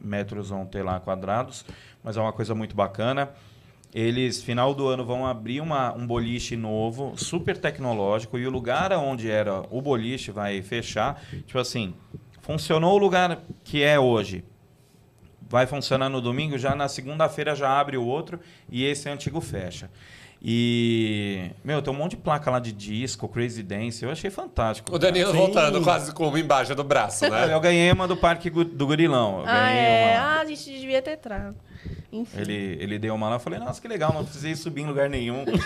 [0.00, 1.62] metros vão ter lá quadrados,
[2.02, 3.28] mas é uma coisa muito bacana.
[3.94, 8.90] Eles, final do ano, vão abrir uma, um boliche novo, super tecnológico, e o lugar
[8.92, 11.22] onde era o boliche vai fechar.
[11.46, 11.92] Tipo assim,
[12.40, 14.42] funcionou o lugar que é hoje.
[15.42, 19.90] Vai funcionar no domingo, já na segunda-feira já abre o outro e esse antigo fecha.
[20.42, 24.94] E, meu, tem um monte de placa lá de disco, Crazy Dance, eu achei fantástico.
[24.94, 25.38] O Danilo Sim.
[25.38, 27.46] voltando quase com uma embaixo do braço, Cara.
[27.48, 27.54] né?
[27.56, 29.40] Eu ganhei uma do Parque do Gurilão.
[29.40, 30.14] Eu Ah, é.
[30.16, 30.20] uma.
[30.20, 31.56] Ah, a gente devia ter trago.
[32.12, 32.40] Enfim.
[32.40, 35.08] Ele, ele deu uma lá, eu falei, nossa, que legal, não precisei subir em lugar
[35.10, 35.44] nenhum.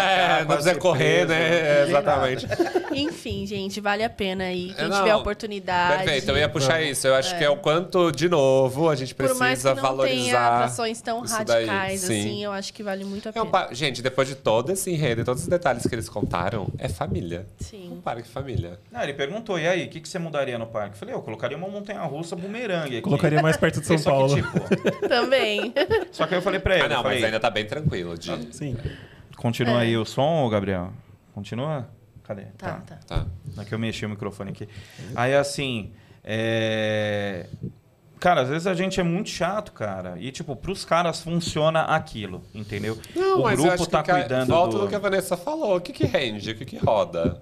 [0.00, 1.48] É, não precisa correr, preso, né?
[1.50, 2.46] não É, exatamente.
[2.92, 4.72] Enfim, gente, vale a pena aí.
[4.74, 6.04] Quem Não, tiver a oportunidade.
[6.04, 7.06] Perfeito, eu ia puxar isso.
[7.06, 7.38] Eu acho É.
[7.38, 10.54] que é o quanto, de novo, a gente Por mais que precisa não tenha valorizar.
[10.56, 12.20] atrações tão daí, radicais sim.
[12.20, 13.66] assim, eu acho que vale muito a É um pena.
[13.66, 16.88] pa- Gente, depois de todo esse enredo e todos os detalhes que eles contaram, é
[16.88, 17.46] família.
[17.60, 18.00] Um Sim.
[18.02, 18.78] parque família.
[18.90, 20.94] Não, ele perguntou, e aí, o que, que você mudaria no parque?
[20.94, 23.02] Eu falei, eu colocaria uma montanha-russa bumerangue aqui.
[23.02, 24.34] Colocaria mais perto de São Paulo.
[24.34, 25.72] Que, tipo, Também.
[26.12, 28.16] Só que eu falei pra ele, Ah, não, falei, mas ainda tá bem tranquilo.
[28.18, 28.54] De...
[28.54, 28.76] Sim.
[29.36, 29.86] continua É.
[29.86, 30.92] aí o som, Gabriel?
[31.34, 31.88] Continua?
[32.24, 32.42] Cadê?
[32.58, 32.98] Tá, tá.
[33.06, 33.26] Tá.
[33.58, 34.68] É que eu mexi o microfone aqui.
[35.16, 37.46] Aí, assim, é...
[38.20, 40.14] Cara, às vezes a gente é muito chato, cara.
[40.18, 42.98] E, tipo, pros caras funciona aquilo, entendeu?
[43.16, 44.82] Não, o mas eu grupo acho que tá ca- cuidando volta do...
[44.82, 45.76] no que a Vanessa falou.
[45.76, 46.50] O que que rende?
[46.50, 47.40] O que que roda?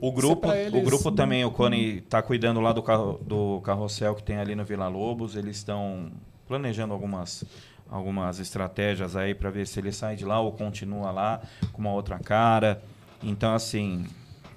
[0.00, 3.60] O grupo, pra o eles- grupo também, o Cone tá cuidando lá do, carro, do
[3.64, 5.34] carrossel que tem ali no Vila Lobos.
[5.34, 6.12] Eles estão
[6.48, 7.44] planejando algumas,
[7.90, 11.40] algumas estratégias aí para ver se ele sai de lá ou continua lá
[11.72, 12.82] com uma outra cara.
[13.22, 14.06] Então, assim,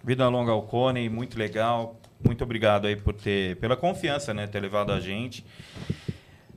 [0.03, 1.97] vida longa ao Cone, muito legal.
[2.23, 5.45] Muito obrigado aí por ter, pela confiança, né, ter levado a gente.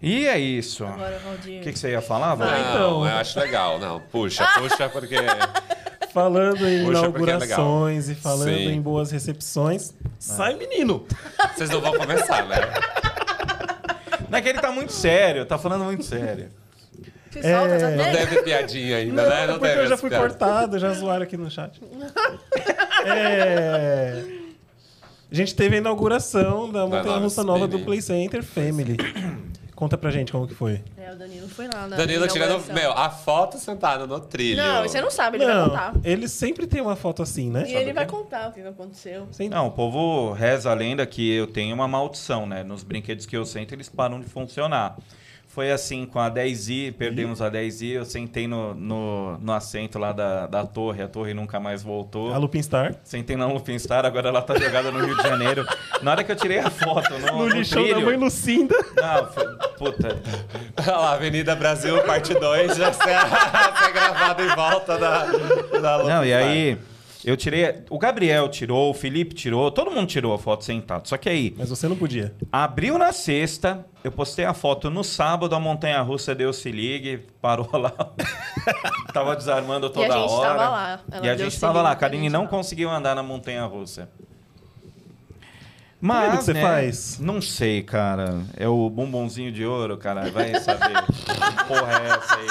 [0.00, 0.84] E é isso.
[0.84, 1.62] Agora, O Valdir.
[1.62, 3.06] que, que você ia falar, Não, então.
[3.06, 3.78] eu acho legal.
[3.78, 5.16] Não, puxa, puxa, porque...
[6.12, 8.68] Falando em é inaugurações e falando Sim.
[8.68, 11.04] em boas recepções, sai menino!
[11.54, 12.56] Vocês não vão começar, né?
[14.34, 16.48] Não é que ele tá muito sério, tá falando muito sério.
[17.32, 17.78] Solta, É.
[17.78, 19.46] tá Não deve piadinha ainda, Não, né?
[19.46, 20.26] Não porque deve eu já fui piada.
[20.28, 21.80] cortado, já zoaram aqui no chat.
[23.06, 24.22] É...
[25.30, 27.80] A gente teve a inauguração da Da Montanha Russa nova do.
[27.80, 28.96] Play Center Family.
[29.84, 30.80] Conta pra gente como que foi.
[30.96, 31.94] É, o Danilo foi lá, né?
[31.94, 34.56] Danilo tirando, meu, a foto sentado no trilho.
[34.62, 35.94] Não, você não sabe, ele vai contar.
[36.02, 37.64] ele sempre tem uma foto assim, né?
[37.68, 39.28] E ele vai contar o que aconteceu.
[39.50, 42.64] Não, o povo reza a lenda que eu tenho uma maldição, né?
[42.64, 44.96] Nos brinquedos que eu sento, eles param de funcionar.
[45.46, 50.10] Foi assim com a 10i, perdemos a 10i, eu sentei no, no, no assento lá
[50.10, 52.34] da, da torre, a torre nunca mais voltou.
[52.34, 52.96] A Lupin Star.
[53.04, 55.64] Sentei na Lupin Star, agora ela tá jogada no Rio de Janeiro.
[56.02, 58.74] Na hora que eu tirei a foto no, No no lixão da trilho- mãe Lucinda.
[58.96, 59.44] Não, foi,
[59.78, 60.18] puta.
[60.78, 63.02] Olha lá, Avenida Brasil, parte 2, já ser,
[63.84, 65.24] ser gravado em volta da,
[65.80, 66.78] da Não, e aí
[67.24, 67.82] eu tirei.
[67.88, 71.08] O Gabriel tirou, o Felipe tirou, todo mundo tirou a foto sentado.
[71.08, 72.34] Só que aí, Mas você não podia.
[72.52, 77.26] Abriu na sexta, eu postei a foto no sábado, a montanha russa deu se ligue,
[77.40, 77.92] parou lá.
[79.12, 80.48] tava desarmando toda E a gente hora.
[80.48, 81.00] tava lá.
[81.10, 81.90] Ela E a gente tava lá.
[81.92, 82.48] A Karine não lá.
[82.48, 84.08] conseguiu andar na montanha russa.
[86.04, 87.18] Como é Mas, que você né, faz?
[87.18, 88.42] Não sei, cara.
[88.58, 90.30] É o bombonzinho de ouro, cara.
[90.30, 91.00] Vai saber.
[91.08, 92.46] que porra é essa aí?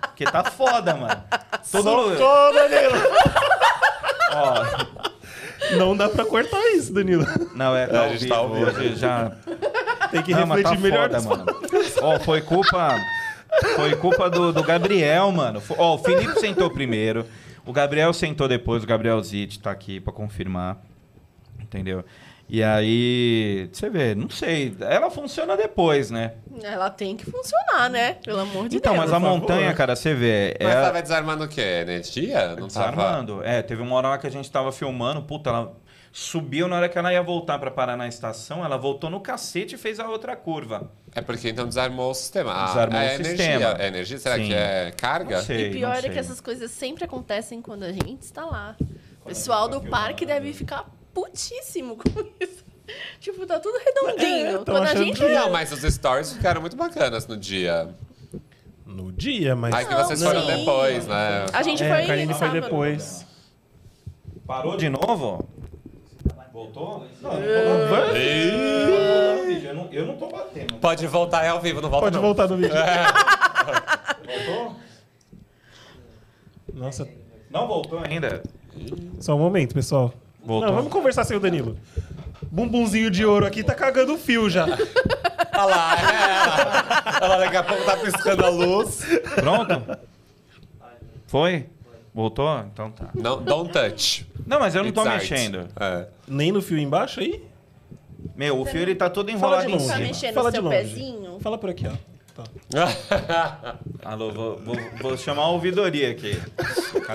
[0.00, 1.22] Porque tá foda, mano.
[1.70, 2.94] Todo Danilo!
[4.32, 7.26] Ó, Não dá pra cortar isso, Danilo.
[7.54, 8.32] não, é, É, tá gente vivo.
[8.34, 8.70] tá ao vivo.
[8.70, 9.30] Hoje já
[10.10, 11.10] Tem que Não, refletir tá melhor.
[11.10, 11.46] foda, mano.
[12.00, 12.98] Ó, foi culpa.
[13.76, 15.62] Foi culpa do, do Gabriel, mano.
[15.76, 17.26] Ó, o Felipe sentou primeiro.
[17.66, 18.82] O Gabriel sentou depois.
[18.82, 20.78] O Gabriel Zitt tá aqui pra confirmar.
[21.68, 22.04] Entendeu?
[22.50, 24.74] E aí, você vê, não sei.
[24.80, 26.32] Ela funciona depois, né?
[26.62, 28.14] Ela tem que funcionar, né?
[28.24, 29.04] Pelo amor de Então, Deus.
[29.04, 30.56] mas a montanha, cara, você vê.
[30.58, 31.60] Mas é- tava desarmando o quê?
[31.60, 32.48] Energia?
[32.56, 32.90] Não tava...
[32.90, 33.42] Desarmando.
[33.44, 35.76] É, teve uma hora lá que a gente tava filmando, puta, ela
[36.10, 39.74] subiu na hora que ela ia voltar pra parar na estação, ela voltou no cacete
[39.74, 40.90] e fez a outra curva.
[41.14, 42.50] É porque então desarmou o sistema.
[42.50, 43.36] Ah, Desarmou é o energia.
[43.36, 43.76] sistema.
[43.78, 44.18] É energia?
[44.18, 44.46] Será Sim.
[44.46, 45.36] que é carga?
[45.36, 46.10] Não sei, E pior não é sei.
[46.10, 48.74] que essas coisas sempre acontecem quando a gente está lá.
[49.22, 52.66] O pessoal do parque deve ficar putíssimo com isso.
[53.20, 54.62] Tipo, tá tudo redondinho.
[54.62, 55.20] É, quando a gente.
[55.20, 57.94] que- Não, mas os stories ficaram muito bacanas no dia.
[58.86, 59.74] No dia, mas.
[59.74, 60.56] Aí que Não, vocês foram sim.
[60.56, 61.44] depois, né?
[61.52, 62.04] A gente é, foi.
[62.04, 63.26] a Karine foi depois.
[64.46, 65.46] Parou de novo?
[66.50, 67.06] Voltou?
[67.20, 69.66] Não, eu não batendo.
[69.66, 70.74] Eu não, eu não tô batendo.
[70.76, 72.22] Pode voltar, é ao vivo, não volta Pode não.
[72.22, 72.72] voltar no vídeo.
[74.24, 74.76] Voltou?
[76.72, 77.08] Nossa,
[77.50, 78.42] Não voltou ainda.
[79.20, 80.12] só um momento, pessoal.
[80.48, 80.66] Voltou.
[80.70, 81.76] Não, vamos conversar sem o Danilo.
[82.50, 84.64] Bumbumzinho de ouro aqui tá cagando o fio já.
[84.64, 87.18] Olha lá, é ela.
[87.20, 89.04] Ela daqui a pouco tá piscando a luz.
[89.34, 89.98] Pronto?
[91.26, 91.66] Foi?
[92.14, 92.60] Voltou?
[92.72, 93.10] Então tá.
[93.14, 94.26] Não, don't touch.
[94.46, 95.30] Não, mas eu não tô It's art.
[95.30, 95.68] mexendo.
[95.78, 96.06] É.
[96.26, 97.44] Nem no fio embaixo aí?
[98.34, 99.86] Meu, o fio ele tá todo Fala enrolado de em longe.
[99.88, 100.06] Tá cima.
[100.06, 100.78] mexendo Fala no de seu longe.
[100.78, 101.40] pezinho?
[101.40, 101.92] Fala por aqui, ó.
[102.38, 103.78] Tá.
[104.04, 106.40] Alô, vou, vou- vou chamar a ouvidoria aqui.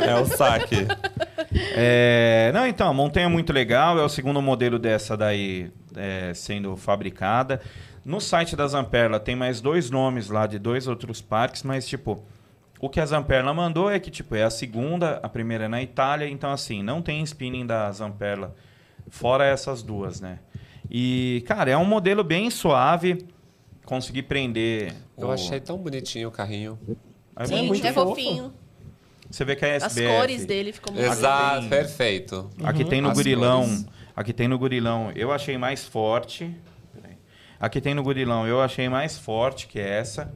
[0.05, 0.86] É o saque.
[1.75, 6.33] É, não, então, a montanha é muito legal, é o segundo modelo dessa daí é,
[6.33, 7.62] sendo fabricada.
[8.03, 12.21] No site da Zamperla tem mais dois nomes lá de dois outros parques, mas tipo,
[12.81, 15.81] o que a Zamperla mandou é que tipo, é a segunda, a primeira é na
[15.81, 18.53] Itália, então assim, não tem spinning da Zamperla
[19.09, 20.39] fora essas duas, né?
[20.91, 23.25] E, cara, é um modelo bem suave,
[23.85, 24.93] consegui prender.
[25.17, 26.77] Eu o- achei tão bonitinho o carrinho.
[27.35, 28.09] É Sim, muito é fofo.
[28.09, 28.53] fofinho.
[29.29, 30.15] Você vê que é As SBF.
[30.15, 32.49] cores dele ficam muito Exato, tem- perfeito.
[32.63, 33.63] Aqui tem no As gurilão.
[33.63, 33.85] cores.
[34.15, 35.11] Aqui tem no gurilão.
[35.15, 36.55] Eu achei mais forte.
[37.59, 38.45] Aqui tem no gurilão.
[38.47, 40.31] Eu achei mais forte que essa.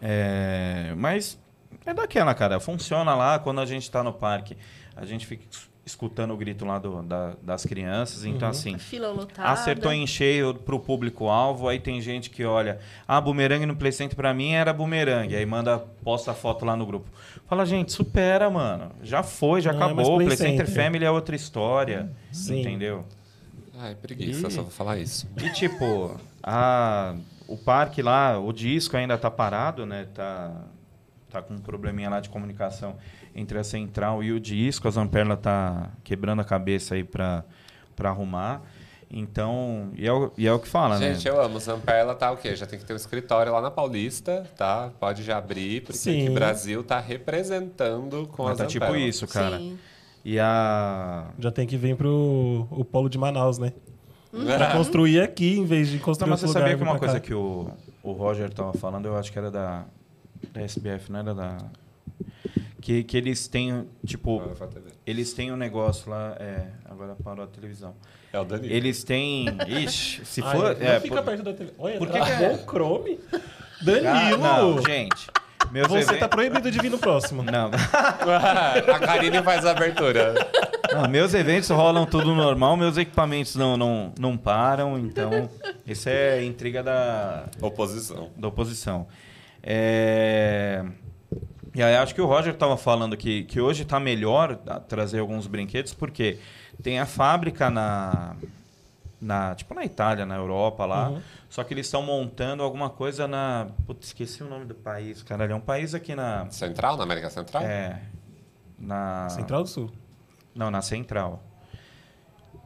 [0.00, 1.38] É, mas
[1.84, 2.60] é daquela, cara.
[2.60, 4.56] Funciona lá quando a gente tá no parque.
[4.94, 5.44] A gente fica
[5.86, 8.24] escutando o grito lá do- da- das crianças.
[8.24, 8.76] Então, assim.
[8.76, 9.48] Fila lotada.
[9.48, 14.16] Acertou em cheio pro público-alvo, aí tem gente que olha, ah, bumerangue no Play Center
[14.16, 17.08] pra mim era bumerangue, aí manda, posta a foto lá no grupo.
[17.48, 18.90] Fala, gente, supera, mano.
[19.02, 20.16] Já foi, já Não é acabou.
[20.16, 20.84] Play Play Center Center.
[20.84, 22.10] Family é outra história.
[22.32, 22.60] Sim.
[22.62, 23.04] Entendeu?
[23.78, 24.50] Ai, preguiça, Ih.
[24.50, 25.28] só vou falar isso.
[25.40, 27.14] E tipo, a,
[27.46, 30.08] o parque lá, o disco ainda tá parado, né?
[30.12, 30.50] Tá,
[31.30, 32.96] tá com um probleminha lá de comunicação
[33.36, 34.88] entre a central e o disco.
[34.88, 37.44] A Zamperla tá quebrando a cabeça aí pra,
[37.94, 38.62] pra arrumar.
[39.08, 41.14] Então, e é, o, e é o que fala, né?
[41.14, 41.60] Gente, eu amo.
[41.60, 42.56] Zamperla tá o quê?
[42.56, 44.90] Já tem que ter um escritório lá na Paulista, tá?
[44.98, 46.22] Pode já abrir, porque Sim.
[46.22, 49.06] aqui o Brasil tá representando com Mas a tá tipo Zamperla.
[49.06, 49.58] isso, cara.
[49.58, 49.78] Sim.
[50.24, 51.28] E a.
[51.38, 53.72] Já tem que vir pro o polo de Manaus, né?
[54.32, 54.44] Uhum.
[54.56, 57.20] Pra construir aqui em vez de Não, construir mas você sabia que uma coisa cá.
[57.20, 57.70] que o,
[58.02, 59.84] o Roger tava falando, eu acho que era da,
[60.52, 61.58] da SBF, não era da.
[62.86, 64.40] Que, que eles têm, tipo,
[65.04, 66.36] eles têm um negócio lá.
[66.38, 67.96] É, agora parou a televisão.
[68.32, 68.72] É o Danilo.
[68.72, 69.46] Eles têm.
[69.66, 70.76] Ixi, se Ai, for.
[70.78, 71.72] não é, fica por- perto da TV.
[71.80, 72.48] Olha, por que travou que é?
[72.52, 73.18] o Chrome.
[73.32, 73.40] Ah,
[73.82, 74.38] Danilo!
[74.38, 75.26] não, gente.
[75.72, 77.42] Meus Você even- tá proibido de vir no próximo.
[77.42, 77.72] Não,
[78.94, 80.34] a Karine faz a abertura.
[80.94, 85.50] não, meus eventos rolam tudo normal, meus equipamentos não, não, não param, então.
[85.84, 88.30] Isso é intriga da, Oposição.
[88.36, 89.08] da oposição.
[89.60, 90.84] É...
[91.76, 95.18] E aí acho que o Roger estava falando que, que hoje está melhor a trazer
[95.18, 96.38] alguns brinquedos, porque
[96.82, 98.34] tem a fábrica na,
[99.20, 101.20] na tipo na Itália, na Europa lá, Uhum.
[101.50, 103.66] só que eles estão montando alguma coisa na...
[103.86, 105.52] Putz, esqueci o nome do país, caralho.
[105.52, 106.50] É um país aqui na...
[106.50, 107.62] Central, na América Central?
[107.62, 108.00] É...
[108.78, 109.28] Na...
[109.28, 109.90] Central do Sul.
[110.54, 111.42] Não, na Central.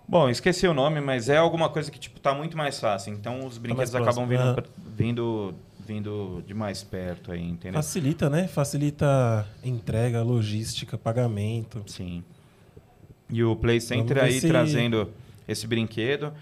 [0.07, 3.13] Bom, esqueci o nome, mas é alguma coisa que tipo tá muito mais fácil.
[3.13, 5.55] Então os brinquedos mais acabam vindo, próximo, vindo
[5.91, 7.83] vindo de mais perto aí, entendeu?
[7.83, 8.47] Facilita, né?
[8.47, 11.83] Facilita entrega, logística, pagamento.
[11.87, 12.23] Sim.
[13.29, 15.11] E o Play Center aí se- trazendo
[15.49, 16.33] esse brinquedo.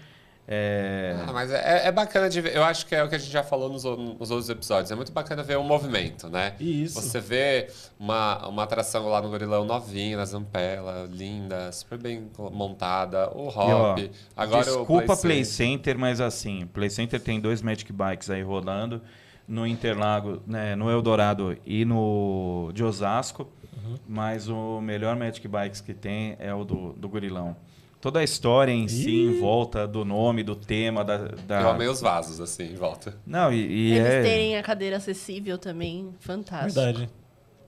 [0.47, 1.15] É...
[1.27, 2.55] Ah, mas é, é bacana de ver.
[2.55, 4.91] Eu acho que é o que a gente já falou nos, nos outros episódios.
[4.91, 6.53] É muito bacana ver o movimento, né?
[6.59, 7.01] Isso.
[7.01, 13.29] Você vê uma, uma atração lá no Gorilão novinha, na Zampella, linda, super bem montada.
[13.35, 13.99] O E, ó, Hop.
[14.37, 15.69] Agora Desculpa o Play Center.
[15.95, 19.01] Center, mas assim, Play Center tem dois Magic Bikes aí rolando
[19.49, 23.49] no Interlago, né, no Eldorado e no de Osasco,
[23.83, 23.95] Uhum.
[24.07, 27.55] mas o melhor Magic Bikes que tem é o do, do Gorilão.
[28.01, 29.25] Toda a história em si, Ih.
[29.27, 31.17] em volta do nome, do tema, da...
[31.17, 31.61] da...
[31.61, 33.17] Eu amei os vasos, assim, em volta.
[33.25, 34.21] Não, e, e Eles é...
[34.21, 36.79] terem a cadeira acessível também, fantástico.
[36.81, 37.09] Verdade.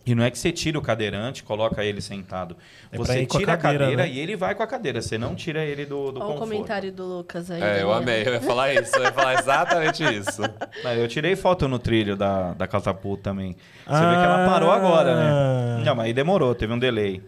[0.06, 2.58] E não é que você tira o cadeirante, coloca ele sentado.
[2.92, 4.10] É você ir com a tira a cadeira, cadeira né?
[4.10, 5.02] e ele vai com a cadeira.
[5.02, 6.40] Você não tira ele do, do Olha o conforto.
[6.40, 7.62] comentário do Lucas aí.
[7.62, 8.24] É, eu amei.
[8.26, 8.96] Eu ia falar isso.
[8.96, 10.42] Eu ia falar exatamente isso.
[10.84, 13.56] Não, eu tirei foto no trilho da, da catapulta também.
[13.86, 15.30] Você vê que ela parou agora, né?
[15.32, 15.84] Ah.
[15.86, 17.22] Não, mas aí demorou, teve um delay.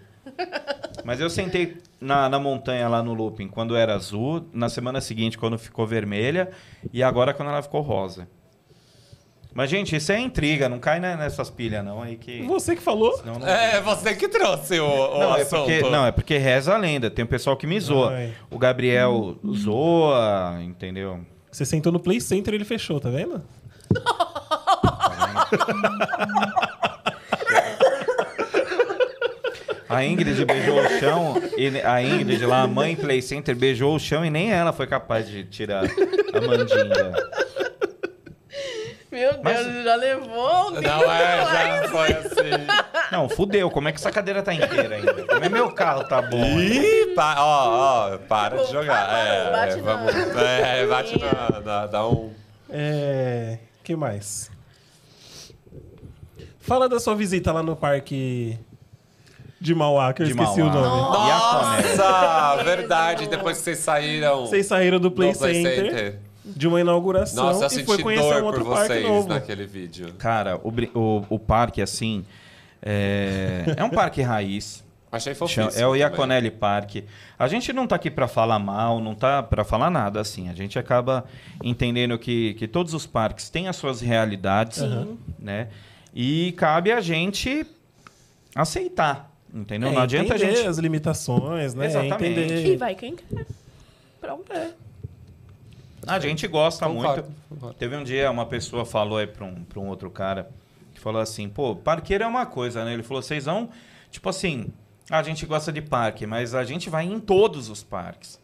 [1.03, 5.37] Mas eu sentei na, na montanha lá no looping quando era azul, na semana seguinte
[5.37, 6.49] quando ficou vermelha
[6.91, 8.27] e agora quando ela ficou rosa.
[9.53, 12.41] Mas, gente, isso é intriga, não cai nessas pilhas não aí que...
[12.43, 13.15] Você que falou.
[13.17, 15.59] Senão não- É, você que trouxe o, o Não, é assunto.
[15.65, 17.11] porque, não, é porque reza a lenda.
[17.11, 18.13] Tem um pessoal que me zoa.
[18.13, 18.33] Ai.
[18.49, 21.19] O Gabriel zoa, entendeu?
[21.51, 23.43] Você sentou no Play Center e ele fechou, tá vendo?
[29.89, 33.99] A Ingrid beijou o chão, e a Ingrid lá, a mãe Play Center, beijou o
[33.99, 37.13] chão e nem ela foi capaz de tirar a mandinga.
[39.13, 43.11] Meu Deus, Mas- já levou um Não é, já foi assim.
[43.11, 43.69] Não, fudeu.
[43.69, 45.23] Como é que essa cadeira tá inteira ainda?
[45.25, 46.43] Como é meu carro tá bom?
[46.59, 49.05] Ih, pa- ó, ó, para Pô, de jogar.
[49.07, 50.13] para, É, bate é, na- vamos.
[50.35, 52.31] É, bate na, na- dá um.
[52.71, 53.59] É.
[53.83, 54.49] que mais?
[56.59, 58.57] Fala da sua visita lá no parque
[59.59, 60.71] de Mauá, que eu De esqueci Mauá.
[60.71, 61.29] o nome.
[61.29, 61.97] Nossa.
[61.97, 63.27] Nossa, verdade.
[63.27, 66.19] Depois que vocês saíram Vocês saíram do Play, do Play Center, Center.
[66.45, 69.29] De uma inauguração Nossa, eu e foi conhecer um outro por parque vocês novo.
[69.29, 70.13] naquele vídeo.
[70.17, 72.25] Cara, o, o, o parque, assim,
[72.81, 74.83] é, é um parque raiz.
[75.11, 75.65] Achei fofíssimo.
[75.65, 75.99] É o também.
[75.99, 76.95] Iaconelli Park.
[77.37, 80.49] A gente não tá aqui para falar mal, não tá para falar nada, assim.
[80.49, 81.23] A gente acaba
[81.63, 84.81] entendendo que, que todos os parques têm as suas realidades,
[85.37, 85.67] né?
[86.15, 87.63] E cabe a gente
[88.55, 89.89] aceitar, entendeu?
[89.89, 90.67] É, não adianta a entender gente...
[90.67, 91.85] as limitações, né?
[91.85, 92.39] Exatamente.
[92.39, 92.73] Entender.
[92.73, 93.45] E vai quem quer.
[94.19, 94.51] Pronto.
[96.07, 97.35] A gente gosta Concordo, muito.
[97.49, 97.75] concordo.
[97.77, 100.49] Teve um dia, uma pessoa falou aí pra um, pra um outro cara,
[100.93, 102.93] que falou assim, pô, parqueiro é uma coisa, né?
[102.93, 103.69] Ele falou, vocês vão,
[104.11, 104.67] tipo assim,
[105.09, 108.39] a gente gosta de parque, mas a gente vai em todos os parques.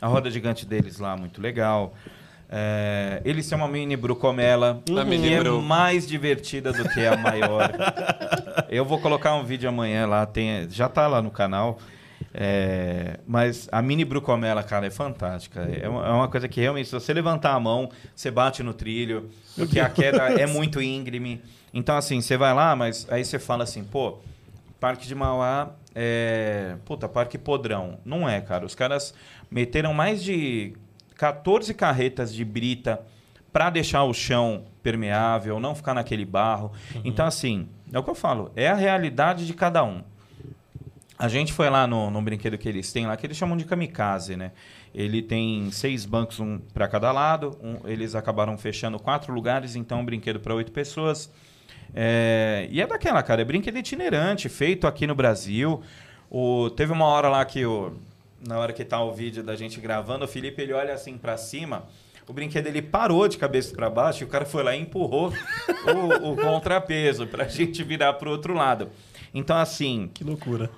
[0.00, 1.94] A roda gigante deles lá, muito legal.
[2.48, 5.62] É, eles têm uma mini brucomela, A que mini é bru.
[5.62, 7.70] mais divertida do que a maior.
[8.68, 11.78] Eu vou colocar um vídeo amanhã lá, tem, já tá lá no canal.
[12.36, 15.60] É, mas a mini brucomela, cara, é fantástica.
[15.60, 18.74] É uma, é uma coisa que realmente, se você levantar a mão, você bate no
[18.74, 21.40] trilho, porque a queda é muito íngreme.
[21.72, 24.18] Então, assim, você vai lá, mas aí você fala assim, pô,
[24.80, 26.76] Parque de Mauá é.
[26.84, 27.98] Puta, Parque Podrão.
[28.04, 28.66] Não é, cara.
[28.66, 29.14] Os caras
[29.50, 30.74] meteram mais de
[31.16, 33.00] 14 carretas de brita
[33.52, 36.72] para deixar o chão permeável, não ficar naquele barro.
[37.04, 40.02] Então, assim, é o que eu falo, é a realidade de cada um.
[41.18, 43.64] A gente foi lá no, no brinquedo que eles têm lá, que eles chamam de
[43.64, 44.50] kamikaze, né?
[44.92, 47.56] Ele tem seis bancos, um para cada lado.
[47.62, 51.30] um- eles acabaram fechando quatro lugares, então um brinquedo para oito pessoas.
[51.94, 55.80] É, e é daquela, cara, é brinquedo itinerante, feito aqui no Brasil.
[56.30, 57.92] O, teve uma hora lá que, o,
[58.46, 61.36] na hora que tá o vídeo da gente gravando, o Felipe ele olha assim para
[61.36, 61.84] cima,
[62.26, 65.32] o brinquedo ele parou de cabeça para baixo e o cara foi lá e empurrou
[66.22, 68.90] o, o contrapeso para a gente virar para o outro lado.
[69.32, 70.70] Então, assim, Que loucura.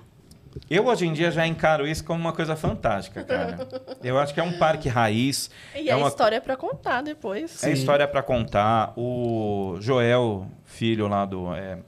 [0.69, 3.67] Eu hoje em dia já encaro isso como uma coisa fantástica, cara.
[4.03, 5.49] Eu acho que é um parque raiz.
[5.75, 7.63] E é a uma história pra contar depois.
[7.63, 8.93] é história para contar.
[8.95, 11.53] O Joel, filho lá do.
[11.53, 11.79] é,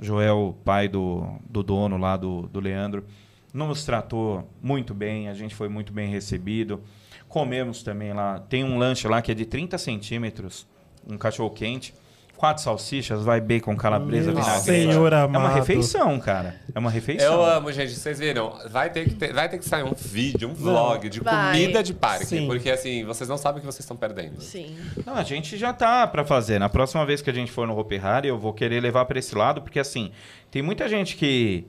[0.00, 3.04] Joel, pai do, do dono lá do, do Leandro,
[3.52, 5.28] nos tratou muito bem.
[5.28, 6.82] A gente foi muito bem recebido.
[7.28, 8.40] Comemos também lá.
[8.40, 10.66] Tem um lanche lá que é de 30 centímetros,
[11.08, 11.94] um cachorro quente.
[12.42, 14.64] Quatro salsichas, vai bacon, calabresa, Meu vinagrete.
[14.64, 15.54] Senhor É uma amado.
[15.54, 16.56] refeição, cara.
[16.74, 17.34] É uma refeição.
[17.34, 17.92] Eu amo, gente.
[17.92, 18.58] Vocês viram?
[18.68, 21.52] Vai ter que, ter- vai ter que sair um vídeo, um vlog de Vai.
[21.52, 22.26] comida de parque.
[22.26, 22.48] Sim.
[22.48, 24.40] Porque, assim, vocês não sabem o que vocês estão perdendo.
[24.40, 24.76] Sim.
[25.06, 26.58] Não, a gente já tá pra fazer.
[26.58, 29.20] Na próxima vez que a gente for no Hopi Hari, eu vou querer levar pra
[29.20, 30.10] esse lado, porque assim,
[30.50, 31.64] tem muita gente que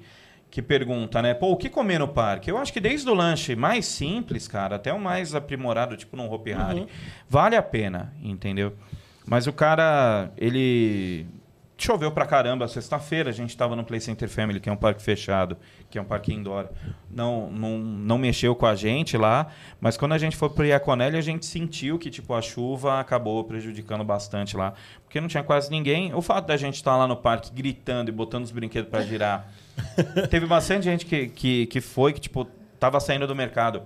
[0.49, 1.36] que pergunta, né?
[1.36, 2.49] Pô, o que comer no parque?
[2.49, 6.31] Eu acho que desde o lanche mais simples, cara, até o mais aprimorado, tipo num
[6.33, 6.88] Hopi Hari,
[7.29, 8.73] vale a pena, entendeu?
[9.25, 11.25] Mas o cara, ele
[11.77, 15.01] choveu pra caramba sexta-feira, a gente tava no Play Center Family, que é um parque
[15.01, 15.57] fechado,
[15.89, 16.69] que é um parque indoor.
[17.09, 19.47] Não, não, não mexeu com a gente lá,
[19.81, 23.43] mas quando a gente foi pro Iaconelli, a gente sentiu que tipo a chuva acabou
[23.43, 26.13] prejudicando bastante lá, porque não tinha quase ninguém.
[26.13, 29.47] O fato da gente estar lá no parque gritando e botando os brinquedos pra girar,
[30.29, 32.47] teve bastante gente que, que, que foi, que tipo
[32.79, 33.83] tava saindo do mercado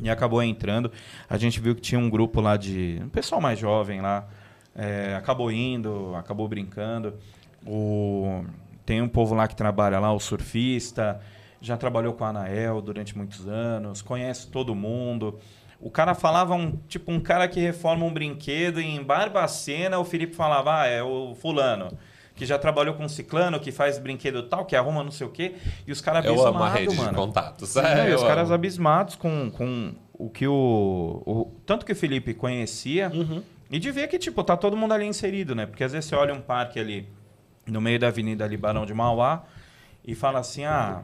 [0.00, 0.90] e acabou entrando.
[1.28, 4.28] A gente viu que tinha um grupo lá de um pessoal mais jovem lá,
[4.76, 7.14] é, acabou indo, acabou brincando.
[7.66, 8.44] O,
[8.84, 11.20] tem um povo lá que trabalha lá, o surfista,
[11.60, 15.38] já trabalhou com a Anael durante muitos anos, conhece todo mundo.
[15.80, 20.34] O cara falava um tipo um cara que reforma um brinquedo em Barbacena, o Felipe
[20.34, 21.96] falava, ah, é o fulano.
[22.34, 25.54] Que já trabalhou com ciclano, que faz brinquedo tal, que arruma não sei o quê.
[25.86, 27.26] E os caras Eu amo a rede abismados, de mano.
[27.26, 27.76] contatos.
[27.76, 28.54] É, e eu os caras amo.
[28.54, 33.12] abismados com, com o que o, o- Tanto que o Felipe conhecia.
[33.72, 35.64] E de ver que, tipo, tá todo mundo ali inserido, né?
[35.64, 37.08] Porque às vezes você olha um parque ali
[37.66, 39.44] no meio da avenida ali, Barão de Mauá,
[40.04, 41.02] e fala assim: ah,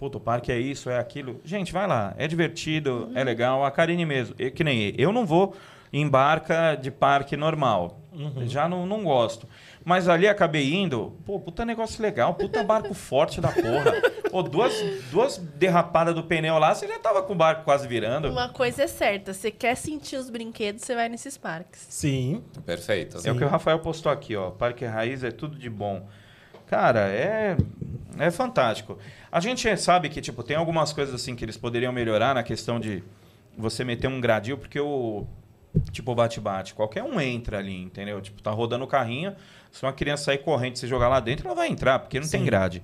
[0.00, 1.40] puto, o parque é isso, é aquilo.
[1.44, 3.64] Gente, vai lá, é divertido, é legal.
[3.64, 5.54] A Karine mesmo, eu, que nem eu não vou
[5.92, 8.00] em barca de parque normal.
[8.46, 9.46] Já não, não gosto.
[9.84, 13.92] Mas ali acabei indo, pô, puta negócio legal, puta barco forte da porra.
[14.30, 14.74] Pô, duas,
[15.10, 18.28] duas derrapadas do pneu lá, você já tava com o barco quase virando.
[18.28, 21.86] Uma coisa é certa, você quer sentir os brinquedos, você vai nesses parques.
[21.88, 22.42] Sim.
[22.66, 23.18] Perfeito.
[23.24, 24.50] É o que o Rafael postou aqui, ó.
[24.50, 26.06] Parque Raiz é tudo de bom.
[26.66, 27.56] Cara, é
[28.18, 28.98] é fantástico.
[29.30, 32.80] A gente sabe que tipo tem algumas coisas assim que eles poderiam melhorar na questão
[32.80, 33.02] de
[33.56, 35.26] você meter um gradil, porque o
[35.92, 38.20] tipo bate-bate, qualquer um entra ali, entendeu?
[38.20, 39.34] Tipo, tá rodando o carrinho,
[39.70, 42.28] se uma criança sair correndo e você jogar lá dentro, ela vai entrar, porque não
[42.28, 42.46] tem Sim.
[42.46, 42.82] grade.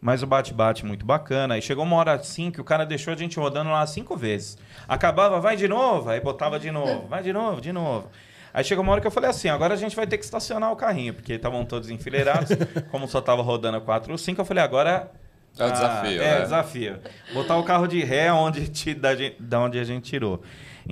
[0.00, 1.54] Mas o bate-bate muito bacana.
[1.54, 4.56] Aí chegou uma hora assim que o cara deixou a gente rodando lá cinco vezes.
[4.88, 8.08] Acabava, vai de novo, aí botava de novo, vai de novo, de novo.
[8.52, 10.72] Aí chegou uma hora que eu falei assim, agora a gente vai ter que estacionar
[10.72, 12.50] o carrinho, porque estavam todos enfileirados,
[12.90, 15.10] como só tava rodando quatro ou cinco, eu falei, agora
[15.58, 16.42] É o desafio, Ah, é, né?
[16.42, 16.98] desafio.
[17.34, 20.42] Botar o carro de ré onde ti- da, da onde a gente tirou.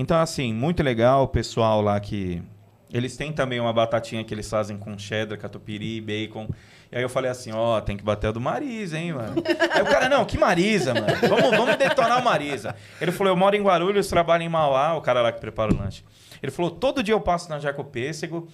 [0.00, 2.40] Então, assim, muito legal o pessoal lá que.
[2.90, 6.48] Eles têm também uma batatinha que eles fazem com cheddar, catupiry, bacon.
[6.90, 9.42] E aí eu falei assim, ó, tem que bater a do Marisa, hein, mano.
[9.74, 11.06] Aí o cara, não, que Marisa, mano.
[11.28, 12.76] Vamos, vamos detonar o Marisa.
[13.00, 15.76] Ele falou, eu moro em Guarulhos, trabalho em Mauá, o cara lá que prepara o
[15.76, 16.04] lanche.
[16.40, 18.48] Ele falou, todo dia eu passo na Jaco Pêssego.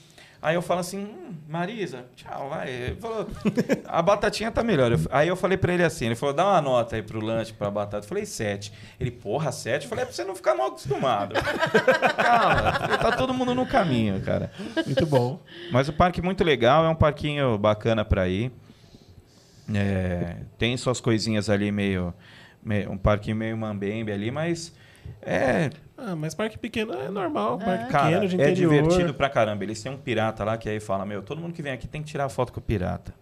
[0.45, 2.69] Aí eu falo assim, hum, Marisa, tchau, vai.
[2.71, 3.27] Ele falou,
[3.87, 4.93] a batatinha tá melhor.
[4.93, 7.51] Eu- aí eu falei pra ele assim, ele falou, dá uma nota aí pro lanche,
[7.55, 8.05] pra batata.
[8.05, 8.71] Eu falei, sete.
[9.01, 9.85] Ele, porra, sete?
[9.85, 11.35] Eu falei, é pra você não ficar mal acostumado.
[12.17, 14.51] Calma, tá todo mundo no caminho, cara.
[14.85, 15.41] Muito bom.
[15.73, 18.53] Mas o parque é muito legal, é um parquinho bacana pra ir.
[19.75, 22.13] É, tem suas coisinhas ali meio,
[22.63, 24.75] meio- um parquinho meio mambembe ali, mas
[25.23, 27.59] é, Ah, mas parque pequeno é normal.
[27.59, 28.73] Parque cara, pequeno de é interior.
[28.83, 29.63] divertido pra caramba.
[29.65, 32.03] Eles têm um pirata lá que aí fala, meu, todo mundo que vem aqui tem
[32.03, 33.15] que tirar foto com o pirata.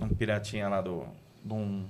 [0.00, 1.04] Um piratinha lá do,
[1.44, 1.84] de um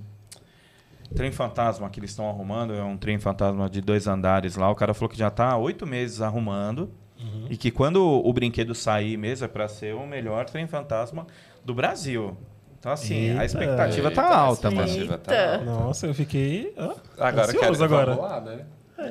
[1.15, 4.69] trem fantasma que eles estão arrumando, é um trem fantasma de dois andares lá.
[4.69, 6.89] O cara falou que já tá há oito meses arrumando.
[7.19, 7.47] Uhum.
[7.49, 11.25] E que quando o brinquedo sair mesmo é pra ser o melhor trem fantasma
[11.63, 12.35] do Brasil.
[12.77, 13.45] Então, assim, a Eita.
[13.45, 14.87] expectativa tá Eita, alta, a mano.
[14.89, 15.63] expectativa tá alta.
[15.63, 16.73] Nossa, eu fiquei.
[16.75, 18.15] ó, Agora ansioso quero agora.
[18.15, 18.65] lá, né?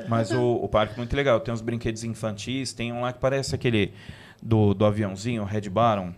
[0.09, 1.41] Mas o, o parque é muito legal.
[1.41, 3.93] Tem uns brinquedos infantis, tem um lá que parece aquele
[4.43, 6.13] do, do aviãozinho, o Red Baron.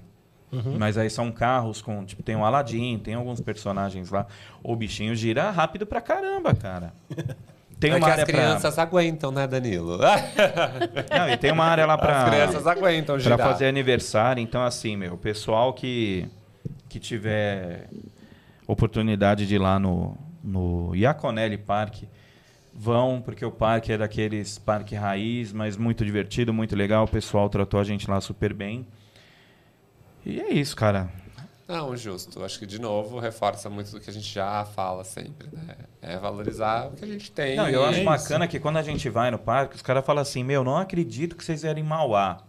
[0.52, 0.76] Uhum.
[0.78, 4.26] Mas aí são carros com, tipo, tem o Aladdin, tem alguns personagens lá.
[4.62, 6.92] O bichinho gira rápido pra caramba, cara.
[7.80, 9.98] Tem é uma que área as crianças aguentam, né, Danilo?
[9.98, 10.16] pra...
[11.18, 12.22] Não, e tem uma área lá pra...
[12.22, 13.38] As crianças aguentam Pra girar.
[13.38, 16.26] fazer aniversário, então assim, meu, o pessoal que,
[16.88, 17.88] que tiver
[18.66, 22.04] oportunidade de ir lá no, no Iaconelli Park,
[22.74, 27.48] vão, porque o parque é daqueles parque raiz, mas muito divertido, muito legal, o pessoal
[27.48, 28.86] tratou a gente lá super bem.
[30.26, 31.10] E é isso, cara.
[31.66, 32.44] Não, justo.
[32.44, 35.76] Acho que, de novo, reforça muito do que a gente já fala sempre, né?
[36.02, 37.56] É valorizar o que a gente tem.
[37.56, 38.04] Não, eu acho isso.
[38.04, 41.36] bacana que quando a gente vai no parque, os caras falam assim, meu, não acredito
[41.36, 42.42] que vocês vieram em Mauá.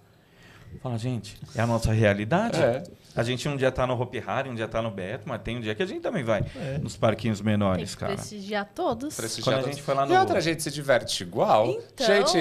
[0.81, 2.61] Fala, gente, é a nossa realidade.
[2.61, 2.83] É.
[3.15, 5.57] A gente um dia tá no Hopi Hari, um dia tá no Beto, mas tem
[5.57, 6.77] um dia que a gente também vai É.
[6.77, 8.13] nos parquinhos Tem menores, que cara.
[8.13, 9.15] prestigiar todos.
[9.15, 9.75] Prestigiar Quando a todos.
[9.75, 11.69] gente foi lá E no- outra, a gente se diverte igual.
[11.69, 12.05] Então.
[12.07, 12.37] Gente,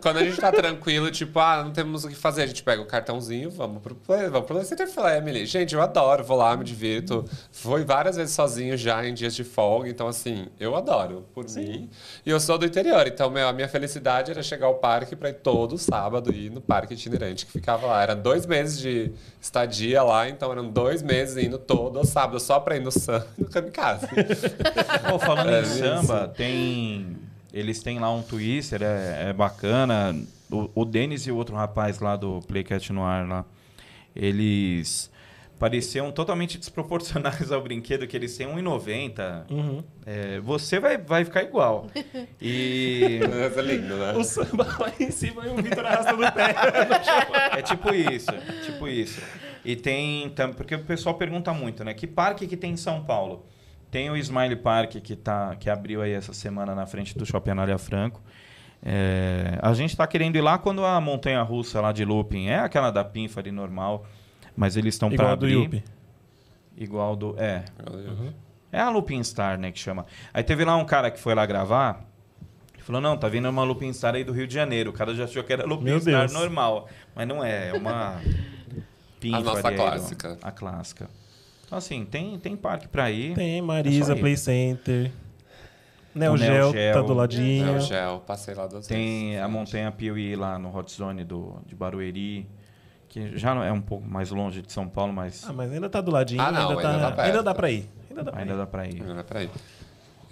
[0.00, 2.80] quando a gente tá tranquilo, tipo, ah, não temos o que fazer, a gente pega
[2.80, 5.44] o cartãozinho, vamos pro Play, vamos pro Play Center Family.
[5.46, 7.24] Gente, eu adoro, vou lá, me divirto.
[7.52, 11.90] Fui várias vezes sozinho já em dias de folga, então assim, eu adoro, por mim.
[12.24, 15.28] E eu sou do interior, então meu, a minha felicidade era chegar ao parque pra
[15.30, 18.02] ir todo sábado ir no parque itinerante que ficava lá.
[18.02, 22.76] Eram dois meses de estadia lá, então eram dois meses indo todo sábado só pra
[22.76, 24.06] ir no Sam e no Kamikaze.
[25.10, 27.16] Pô, falando É, em samba, tem.
[27.52, 30.14] Eles têm lá um Twister, é, é bacana.
[30.50, 33.44] O, o Denis e o outro rapaz lá do Playcat Noir lá,
[34.14, 35.10] eles
[35.58, 39.50] pareciam totalmente desproporcionais ao brinquedo, que eles têm 1,90.
[39.50, 39.82] Uhum.
[40.04, 41.86] É, você vai, vai ficar igual.
[42.40, 44.12] E Mas é lindo, né?
[44.12, 46.54] O samba lá em cima e o Vitor arrastando o pé.
[47.58, 48.30] é tipo isso,
[48.66, 49.20] tipo isso.
[49.66, 51.92] E tem tam- porque o pessoal pergunta muito, né?
[51.92, 53.44] Que parque que tem em São Paulo?
[53.90, 57.50] Tem o Smile Park que tá que abriu aí essa semana na frente do Shopping
[57.50, 58.22] Anália Franco.
[58.82, 62.58] É, a gente está querendo ir lá quando a montanha russa lá de looping é
[62.60, 64.06] aquela da Pinfari normal,
[64.56, 65.84] mas eles estão para Igual a do abrir Yuppie.
[66.76, 67.64] igual do é
[68.70, 70.04] é a Looping Star, né, que chama.
[70.32, 72.04] Aí teve lá um cara que foi lá gravar.
[72.80, 74.90] Falou, não, tá vindo uma Looping Star aí do Rio de Janeiro.
[74.90, 76.32] O cara já achou que era Looping Meu Star Deus.
[76.32, 76.86] normal.
[77.16, 78.20] Mas não é, é uma...
[79.32, 80.38] A nossa aí, clássica.
[80.42, 81.08] A clássica.
[81.66, 83.34] Então, assim, tem, tem parque pra ir.
[83.34, 84.20] Tem É Marisa, ir.
[84.20, 85.10] Play Center.
[86.14, 86.94] Neo O Neo Geo.
[86.94, 87.66] tá do ladinho.
[87.68, 89.42] É o gel, passei lá duas Tem vezes.
[89.42, 92.48] a Montanha Piuí lá no Hot Zone do, de Barueri.
[93.08, 96.00] Que já é um pouco mais longe de São Paulo, mas Ah, mas ainda tá
[96.00, 96.40] do ladinho.
[96.42, 97.26] Ah, não, ainda, tá, ainda tá perto.
[97.28, 97.90] ainda dá pra ir.
[98.10, 98.56] Ainda dá pra ainda ir.
[98.56, 99.02] dá pra ir.
[99.02, 99.50] Não é pra ir.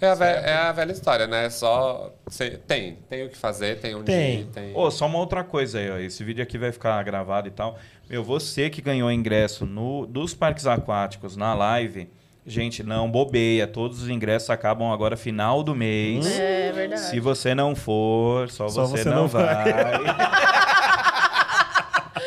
[0.01, 1.49] É a, ve- é a velha história, né?
[1.49, 2.11] Só.
[2.27, 4.41] cê- tem, tem o que fazer, tem onde Tem.
[4.41, 4.71] ir, tem.
[4.75, 5.97] Ô, só uma outra coisa aí, ó.
[5.97, 7.77] Esse vídeo aqui vai ficar gravado e tal.
[8.09, 12.09] Meu, você que ganhou ingresso no, dos parques aquáticos na live,
[12.45, 13.65] gente, não bobeia.
[13.65, 16.27] Todos os ingressos acabam agora final do mês.
[16.39, 17.01] É verdade.
[17.01, 19.45] Se você não for, só, Só você, você não, não vai.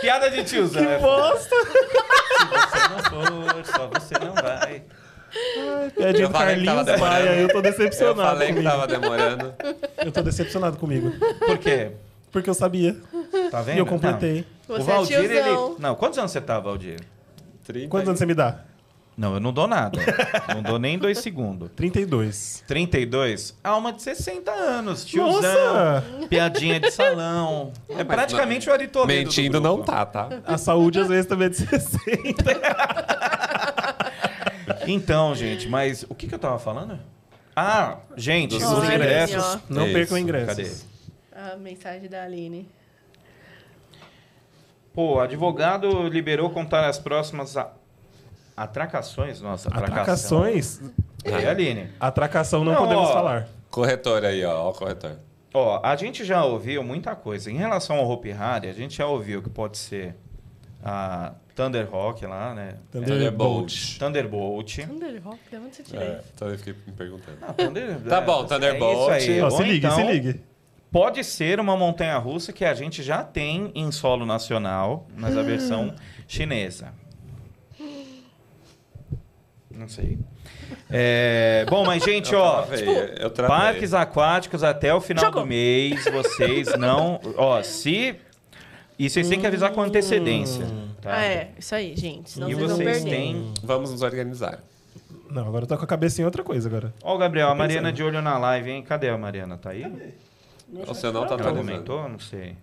[0.00, 0.84] Piada de tiozão.
[0.84, 1.56] Que é bosta!
[1.56, 3.02] Se você não
[3.52, 4.67] for, só você não vai.
[5.98, 7.40] É de Eu falei que tava Carlinhos Maia, demorando.
[7.40, 8.70] eu tô eu decepcionado falei que comigo.
[8.70, 9.54] tava demorando.
[10.04, 11.12] Eu tô decepcionado comigo.
[11.46, 11.92] Por quê?
[12.32, 12.96] Porque eu sabia.
[13.50, 13.76] Tá vendo?
[13.76, 14.44] E eu completei.
[14.68, 14.76] Não.
[14.76, 15.42] O Você é Valdir, ele...
[15.42, 15.76] tiozão.
[15.78, 17.00] Não, quantos anos você tá, Valdir?
[17.64, 18.60] 30 Quantos anos você me dá?
[19.16, 19.98] Não, eu não dou nada.
[20.54, 21.68] não dou nem dois segundos.
[21.74, 22.62] 32.
[22.68, 23.58] 32?
[23.64, 25.42] Alma de 60 anos, tiozão.
[25.42, 26.04] Nossa!
[26.28, 27.72] Piadinha de salão.
[27.88, 29.76] É praticamente o Ari Toledo do Mentindo grupo.
[29.78, 30.28] não tá, tá?
[30.46, 31.80] A saúde às vezes também é de 60.
[34.86, 36.98] Então, gente, mas o que, que eu tava falando?
[37.54, 39.58] Ah, gente, os Olha, ingressos.
[39.68, 39.92] Não Isso.
[39.94, 40.86] percam ingressos.
[41.32, 41.50] Cadê?
[41.52, 42.68] A mensagem da Aline.
[44.92, 47.70] Pô, advogado liberou contar as próximas a-
[48.56, 49.40] atracações.
[49.40, 50.38] Nossa, atracação.
[50.42, 50.80] Atracações.
[51.24, 51.90] É, Aline.
[52.00, 53.12] Atracação não, Não, podemos ó.
[53.12, 53.48] falar.
[53.70, 54.74] Corretor aí, ó, ó.
[55.54, 57.50] Ó, a gente já ouviu muita coisa.
[57.50, 60.14] Em relação ao Hope Harry, a gente já ouviu que pode ser
[60.82, 62.74] a Thunderhawk lá, né?
[62.92, 63.98] Thunderbolt.
[63.98, 64.76] Thunderbolt.
[64.86, 67.38] Thunderhawk, de onde você tirou É, então eu fiquei me perguntando.
[67.42, 69.00] Ah, Thunder- Tá bom, é Thunderbolt.
[69.00, 69.50] isso aí.
[69.50, 70.40] Se ligue, então, se ligue.
[70.90, 75.94] Pode ser uma montanha-russa que a gente já tem em solo nacional, mas a versão
[76.26, 76.94] chinesa.
[79.70, 80.18] Não sei.
[80.90, 82.88] É, bom, mas gente, ó, Travei,
[83.20, 83.56] eu travei.
[83.56, 85.42] parques aquáticos até o final Jogou.
[85.42, 88.16] do mês, vocês não, ó, se
[88.98, 90.66] e vocês têm que avisar com antecedência,
[91.00, 91.14] tá?
[91.16, 91.50] Ah, é.
[91.58, 92.30] Isso aí, gente.
[92.30, 93.10] Senão E vocês vão vocês perder.
[93.10, 94.60] têm, Vamos nos organizar.
[95.30, 96.92] Não, agora eu tô com a cabeça em outra coisa agora.
[97.02, 97.58] ó, o Gabriel, a Pensando.
[97.66, 98.82] Mariana de olho na live, hein?
[98.82, 99.56] Cadê a Mariana?
[99.58, 99.84] Tá aí?
[100.86, 101.66] O seu não tá Ela atualizando.
[101.66, 102.08] comentou?
[102.08, 102.56] Não sei.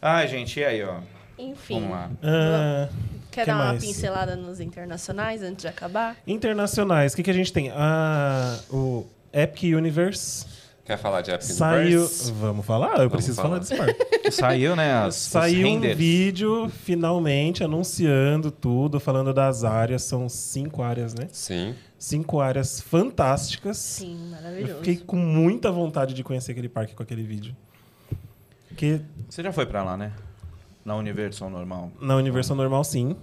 [0.00, 1.00] Ah, gente, e aí, ó?
[1.38, 1.74] Enfim.
[1.74, 2.10] Vamos lá.
[2.22, 2.88] Ah,
[3.30, 3.82] Quer Que dar uma mais?
[3.84, 6.16] pincelada nos internacionais antes de acabar?
[6.26, 7.70] internacionais, o que, que a gente tem?
[7.74, 10.44] Ah, o Epic Universe
[10.84, 11.80] Quer falar de Epic saiu.
[12.00, 12.32] Universe?
[12.32, 12.98] Vamos falar?
[13.00, 13.48] Eu preciso falar.
[13.50, 13.76] falar desse
[14.10, 14.30] parque.
[14.32, 14.92] Saiu, né?
[14.94, 20.02] As, Saiu um vídeo finalmente anunciando tudo, falando das áreas.
[20.02, 21.28] São cinco áreas, né?
[21.30, 21.74] Sim.
[21.96, 23.76] Cinco áreas fantásticas.
[23.78, 24.74] Sim, Eu maravilhoso.
[24.78, 27.54] fiquei com muita vontade de conhecer aquele parque com aquele vídeo.
[28.68, 30.12] Porque Você já foi pra lá, né?
[30.84, 31.92] Na Universal normal.
[32.00, 33.14] na Universal normal, sim.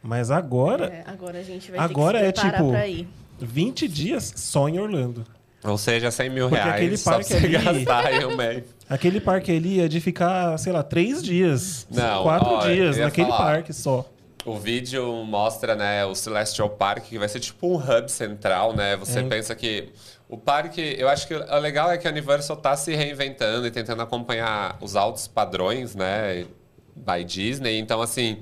[0.00, 2.86] Mas agora, É, agora a gente vai Agora ter é que se preparar tipo- pra
[2.86, 3.08] ir.
[3.40, 5.24] 20 dias só em Orlando.
[5.64, 8.36] Ou seja, 100 mil Porque reais aquele só parque pra você ali- gastar em um
[8.36, 8.64] mês.
[8.88, 11.86] Aquele parque ali é de ficar, sei lá, três dias.
[11.90, 13.44] Não, quatro ó, eu dias ia naquele falar.
[13.44, 14.04] parque só.
[14.44, 18.94] O vídeo mostra, né, o Celestial Park, que vai ser tipo um hub central, né?
[18.98, 19.22] Você É.
[19.22, 19.88] pensa que
[20.28, 23.70] o parque, eu acho que o legal é que a Universal tá se reinventando e
[23.70, 26.44] tentando acompanhar os altos padrões, né,
[26.94, 27.78] by Disney.
[27.78, 28.36] Então, assim,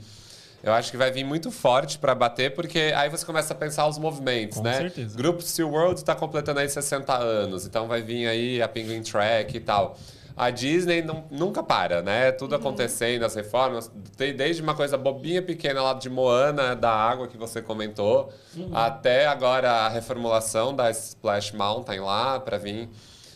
[0.62, 3.86] eu acho que vai vir muito forte para bater, porque aí você começa a pensar
[3.86, 4.76] os movimentos, Com né?
[4.78, 5.16] certeza.
[5.16, 9.60] Grupo SeaWorld está completando aí 60 anos, então vai vir aí a Penguin Track e
[9.60, 9.96] tal.
[10.34, 12.32] A Disney não- nunca para, né?
[12.32, 17.28] Tudo acontecendo, as reformas, tem desde uma coisa bobinha pequena lá de Moana, da água
[17.28, 18.32] que você comentou,
[18.72, 22.88] até agora a reformulação da Splash Mountain lá para vir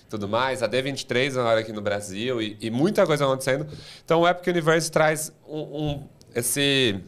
[0.09, 0.63] tudo mais.
[0.63, 3.67] A D23 agora aqui no Brasil e, e muita coisa acontecendo.
[4.03, 6.99] Então o Epic Universe traz um, um- esse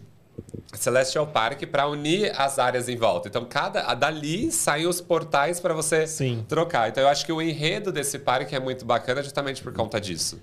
[0.74, 3.28] Celestial Park para unir as áreas em volta.
[3.28, 6.44] Então, cada dali saem os portais para você Sim.
[6.48, 6.88] trocar.
[6.88, 10.40] Então, eu acho que o enredo desse parque é muito bacana justamente por conta disso.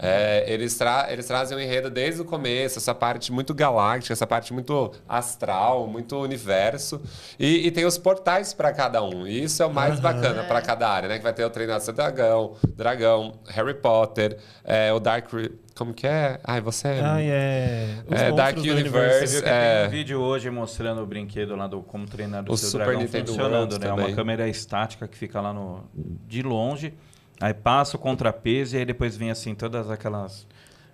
[0.00, 4.26] É, eles, tra eles trazem o enredo desde o começo, essa parte muito galáctica, essa
[4.26, 7.00] parte muito astral, muito universo.
[7.38, 9.26] E, e tem os portais para cada um.
[9.26, 11.18] E isso é o mais bacana para cada área, né?
[11.18, 15.32] Que vai ter o Treinado Ser Dragão, Dragão, Harry Potter, é, o Dark...
[15.32, 16.38] Re- Como que é?
[16.44, 16.88] Ai, você...
[16.88, 17.88] é- Ah, é.
[18.10, 19.32] É, Dark Você Universe.
[19.34, 19.78] viu que É.
[19.80, 22.84] tem um vídeo hoje mostrando o brinquedo lá do como treinar o O seu Super
[22.86, 23.86] dragão Nintendo funcionando, World né?
[23.88, 24.06] também.
[24.06, 25.84] Uma câmera estática que fica lá no
[26.26, 26.94] de longe,
[27.40, 30.46] aí passa o contrapeso e aí depois vem assim todas aquelas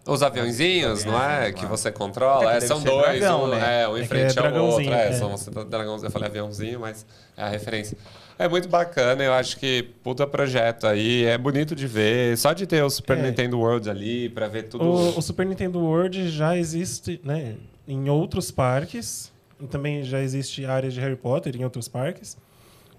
[0.07, 1.51] Os aviãozinhos, não é?
[1.53, 2.53] Que você controla.
[2.53, 3.82] É É, que são dois, dragão, um, né?
[3.82, 4.53] é, um É em frente é ao outro.
[4.84, 5.12] dragãozinho, É, é.
[5.12, 6.03] são os dragãozinhos.
[6.05, 7.97] Eu falei aviãozinho, mas é a referência.
[8.38, 12.36] É muito bacana, eu acho que puta projeto aí, é bonito de ver.
[12.36, 13.22] Só de ter o Super É.
[13.22, 14.84] Nintendo World ali, pra ver tudo.
[14.84, 17.55] O, o Super Nintendo World já existe né,
[17.88, 19.32] em outros parques.
[19.70, 22.36] Também já existe áreas de Harry Potter em outros parques.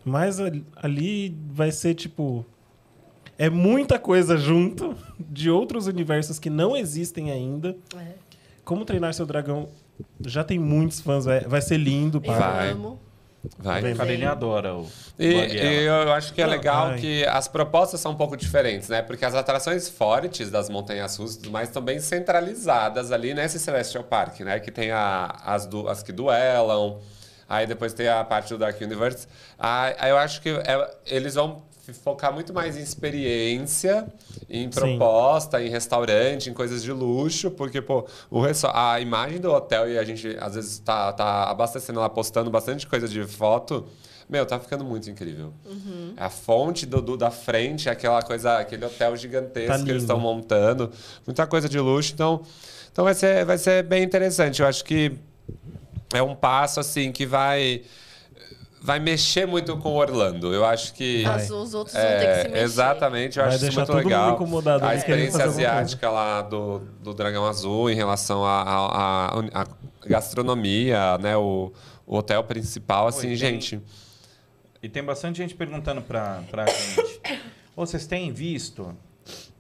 [0.04, 0.38] Mas
[0.78, 2.46] ali vai ser tipo.
[3.38, 7.76] É muita coisa junto de outros universos que não existem ainda.
[7.98, 8.14] É.
[8.64, 9.68] Como treinar seu dragão
[10.26, 12.42] já tem muitos fãs, vai, vai ser lindo parque.
[12.42, 12.70] Vai.
[12.72, 13.00] amo.
[13.60, 13.94] Vai.
[13.94, 14.88] A Aline adora o
[15.20, 17.00] E, e eu acho que é Não, legal ai.
[17.00, 19.04] que as propostas são um pouco diferentes, né?
[19.04, 23.60] Porque as atrações fortes das montanhas russas e tudo mais estão bem centralizadas ali nesse
[23.60, 24.60] Celestial Park, né?
[24.60, 26.98] Que tem a- as, du- as que duelam,
[27.48, 29.28] aí depois tem a parte do Dark Universe.
[29.58, 31.64] Ah, Aí eu acho que é- eles vão
[32.04, 34.08] focar muito mais em experiência,
[34.50, 39.52] em proposta, em restaurante, em coisas de luxo, porque, pô, o resto- a imagem do
[39.52, 43.86] hotel e a gente às vezes tá, tá abastecendo lá, postando bastante coisa de foto.
[44.28, 45.54] Meu, tá ficando muito incrível.
[46.18, 50.20] A fonte do, do- da frente, aquela coisa, aquele hotel gigantesco Tá que eles estão
[50.20, 50.90] montando.
[51.28, 52.12] Muita coisa de luxo.
[52.12, 52.42] Então,
[52.92, 54.64] então vai, ser, vai ser bem interessante.
[54.64, 55.12] Eu acho que
[56.14, 57.82] é um passo assim que vai
[58.82, 60.54] vai mexer muito com Orlando.
[60.54, 61.26] Eu acho que.
[61.26, 62.58] As- os outros vão ter que se é, mexer.
[62.64, 64.34] exatamente, eu Vai acho isso deixar muito todo mundo legal.
[64.36, 69.66] incomodado, a experiência asiática lá do, do Dragão Azul em relação à
[70.06, 71.36] gastronomia, né?
[71.38, 71.72] O,
[72.06, 73.82] o hotel principal, assim, tem- gente.
[74.82, 77.20] E tem bastante gente perguntando pra, pra gente.
[77.76, 78.96] Ô, vocês têm visto?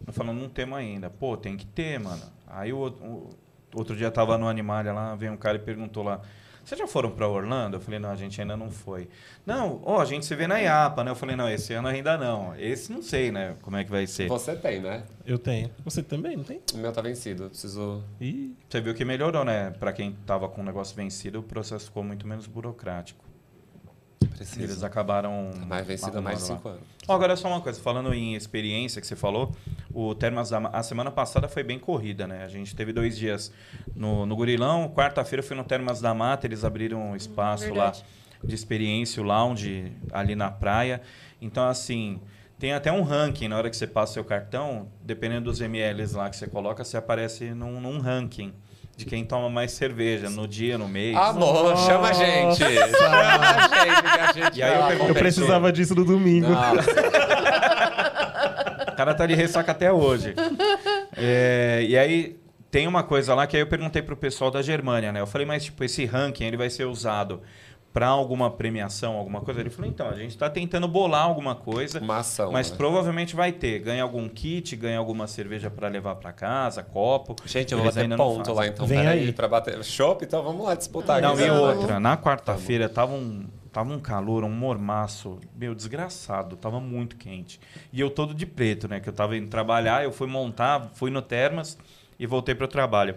[0.06, 1.10] Eu falando, não temos ainda.
[1.10, 2.22] Pô, tem que ter, mano.
[2.48, 3.30] Aí o, outro- o
[3.76, 6.21] outro dia tava no Animalia lá, veio um cara e perguntou lá.
[6.63, 7.78] Vocês já foram pra Orlando?
[7.78, 9.07] Eu falei, não, a gente ainda não foi.
[9.45, 11.11] Não, ó, a gente se vê na IAPA, né?
[11.11, 12.55] Eu falei, não, esse ano ainda não.
[12.55, 13.55] Esse não sei, né?
[13.61, 14.28] Como é que vai ser.
[14.28, 15.03] Você tem, né?
[15.28, 15.69] Eu tenho.
[15.84, 16.59] Você também, não tem?
[16.73, 17.43] O meu tá vencido.
[17.43, 18.03] eu Preciso.
[18.19, 19.69] Ih, Você viu que melhorou, né?
[19.80, 23.23] Pra quem tava com o negócio vencido, o processo ficou muito menos burocrático.
[24.21, 24.86] Eles Preciso.
[24.86, 25.51] acabaram.
[25.53, 26.45] Tá mais vencido há mais de.
[26.45, 26.82] 5 anos.
[27.08, 29.56] Agora só uma coisa, falando em experiência que você falou,
[29.93, 32.43] o Termas da a semana passada foi bem corrida, né?
[32.43, 33.51] A gente teve dois dias
[33.95, 38.06] no, no Gurilão, quarta-feira foi no Termas da Mata, eles abriram um espaço lá verdade.
[38.43, 40.99] de experiência, o lounge ali na praia.
[41.39, 42.20] Então, assim,
[42.58, 46.28] tem até um ranking na hora que você passa seu cartão, dependendo dos mLs lá
[46.30, 48.51] que você coloca, você aparece num, num ranking
[48.98, 51.16] de quem toma mais cerveja no dia, no mês.
[51.18, 52.64] Amor, chama a gente!
[52.98, 56.50] Chama a gente que a gente E aí eu pergunto- eu precisava disso no domingo.
[56.50, 56.91] Nossa,
[58.91, 60.34] O cara tá de ressaca até hoje.
[61.18, 62.38] É, e aí
[62.72, 65.20] tem uma coisa lá que aí eu perguntei pro pessoal da Germânia, né?
[65.20, 67.41] Eu falei, mas tipo, esse ranking ele vai ser usado
[67.96, 69.62] para alguma premiação, alguma coisa?
[69.62, 72.52] Ele falou, então, a gente tá tentando bolar alguma coisa, uma ação.
[72.52, 72.76] mas né?
[72.76, 73.80] provavelmente vai ter.
[73.80, 77.38] Ganha algum kit, ganha alguma cerveja para levar para casa, copo.
[77.46, 78.54] Gente, eu vou bater ponto fazem.
[78.54, 78.86] lá então.
[78.86, 79.32] Vem Peraí, aí.
[79.32, 79.82] pra bater.
[79.82, 81.52] Chopp, então vamos lá disputar Não, e né?
[81.54, 87.62] outra, na quarta-feira tava um, tava um calor, um mormaço, meu, desgraçado, tava muito quente.
[87.93, 89.00] E eu todo de preto, né?
[89.00, 91.78] Que eu tava indo trabalhar, eu fui montar, fui no Termas
[92.20, 93.16] e voltei pro trabalho.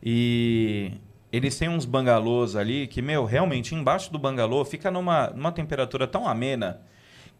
[0.00, 0.92] E
[1.32, 6.06] eles têm uns bangalôs ali que, meu, realmente embaixo do bangalô fica numa, numa temperatura
[6.06, 6.80] tão amena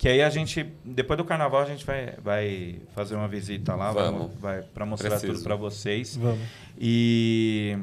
[0.02, 3.92] que aí a gente, depois do carnaval, a gente vai, vai fazer uma visita lá,
[3.92, 4.32] vai, Vamos.
[4.40, 5.34] vai para mostrar Preciso.
[5.34, 6.16] tudo para vocês.
[6.16, 6.40] Vamos.
[6.76, 7.78] E.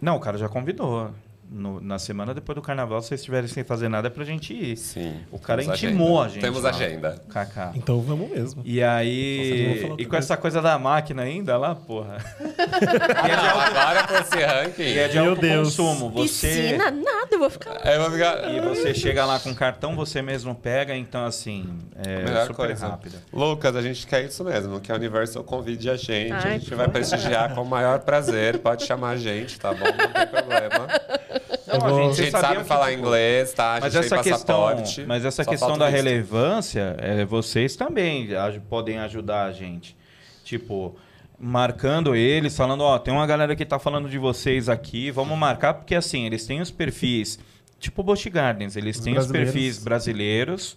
[0.00, 1.10] Não, o cara já convidou.
[1.50, 4.52] No- na semana depois do carnaval, se vocês estiverem sem fazer nada, é pra gente
[4.52, 4.76] ir.
[4.76, 5.20] Sim.
[5.30, 6.24] O cara temos intimou agenda.
[6.24, 6.42] a gente.
[6.42, 6.70] Temos lá.
[6.70, 7.22] agenda.
[7.28, 7.72] Kaká.
[7.76, 8.62] Então vamos mesmo.
[8.64, 9.78] E Nossa, aí.
[9.82, 12.16] falar e com essa coisa da máquina ainda lá, porra.
[12.40, 12.44] e
[13.30, 14.82] é Não, alto, agora com esse ranking.
[14.82, 15.68] e é de Meu alto Deus.
[15.76, 16.10] consumo.
[16.10, 16.48] Você.
[16.48, 17.80] Piscina, nada, eu vou ficar.
[17.86, 18.52] Eu vou ficar.
[18.52, 22.88] E você chega lá com cartão, você mesmo pega, então assim, é Melhor super coisa.
[22.88, 23.18] rápida.
[23.32, 26.32] Lucas, a gente quer isso mesmo, que a Universal convide a gente.
[26.32, 28.58] a Ai, gente por vai prestigiar com o maior prazer.
[28.58, 29.84] Pode chamar a gente, tá bom?
[29.84, 30.88] Não tem problema.
[31.78, 33.72] Não, vou- A gente sabiam sabe que, falar tipo, inglês, tá?
[33.72, 36.02] A gente Mas tem essa questão, mas essa só questão da o visto.
[36.04, 38.28] relevância, é, vocês também
[38.68, 39.96] podem ajudar a gente.
[40.44, 40.96] Tipo,
[41.38, 45.74] marcando eles, falando, ó, tem uma galera que tá falando de vocês aqui, vamos marcar,
[45.74, 47.38] porque assim, eles têm os perfis,
[47.78, 50.76] tipo Busch Gardens, eles Os têm os perfis brasileiros,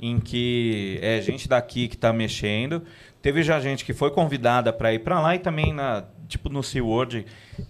[0.00, 2.82] em que é gente daqui que tá mexendo.
[3.22, 6.62] Teve já gente que foi convidada para ir para lá e também na, tipo no
[6.62, 7.24] SeaWorld,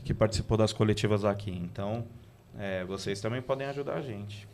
[0.05, 1.51] que participou das coletivas aqui.
[1.51, 2.05] Então,
[2.59, 4.49] é, vocês também podem ajudar a gente.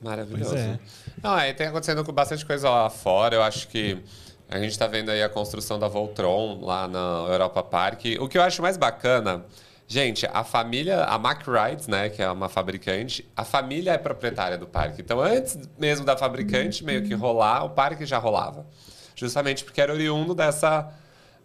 [0.00, 0.56] Maravilhoso.
[0.56, 0.78] É.
[1.22, 3.34] Não, aí tem acontecendo com bastante coisa lá fora.
[3.34, 4.02] Eu acho que
[4.48, 8.04] a gente está vendo aí a construção da Voltron lá na Europa Park.
[8.18, 9.44] O que eu acho mais bacana,
[9.86, 14.56] gente, a família, a Mack Rides, né, que é uma fabricante, a família é proprietária
[14.56, 15.02] do parque.
[15.02, 18.66] Então, antes mesmo da fabricante meio que rolar, o parque já rolava.
[19.14, 20.90] Justamente porque era oriundo dessa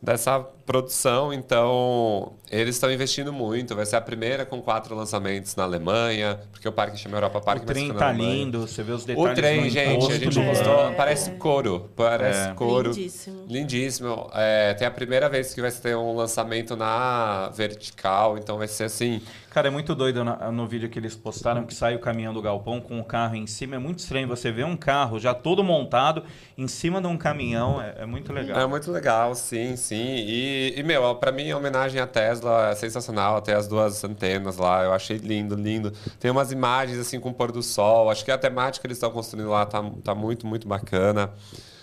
[0.02, 3.76] dessa produção, então eles estão investindo muito.
[3.76, 7.64] Vai ser a primeira com quatro lançamentos na Alemanha, porque o parque chama Europa Park,
[7.64, 10.40] o mas trem tá lindo, você vê os detalhes O trem, no gente, a gente
[10.44, 10.92] gostou.
[10.98, 11.90] Parece couro.
[11.96, 12.54] Parece É.
[12.54, 12.90] couro.
[12.90, 13.46] Lindíssimo.
[13.48, 14.30] Lindíssimo.
[14.34, 18.86] É, tem a primeira vez que vai ter um lançamento na vertical, então vai ser
[18.86, 19.22] assim.
[19.52, 22.42] Cara, é muito doido na- no vídeo que eles postaram que sai o caminhão do
[22.42, 23.76] galpão com o carro em cima.
[23.76, 26.24] É muito estranho você ver um carro já todo montado
[26.58, 27.82] em cima de um caminhão.
[27.82, 28.60] É, é muito legal.
[28.60, 29.96] É muito legal, sim, sim.
[29.96, 33.38] E, e meu, pra mim a homenagem à Tesla é sensacional.
[33.38, 35.92] Até as duas antenas lá, eu achei lindo, lindo.
[36.20, 38.10] Tem umas imagens assim com o pôr do sol.
[38.10, 41.32] Acho que a temática que eles estão construindo lá tá, tá muito, muito bacana.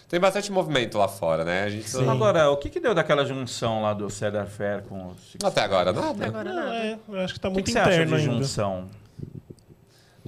[0.09, 1.63] Tem bastante movimento lá fora, né?
[1.63, 2.07] A gente Sim.
[2.09, 5.63] Agora, o que, que deu daquela junção lá do Cedar Fair com o Six Até
[5.63, 6.27] agora Até nada.
[6.27, 6.77] agora Não, nada.
[6.77, 8.35] é, eu acho que tá O que, muito que você acha interno de ainda.
[8.35, 8.89] junção?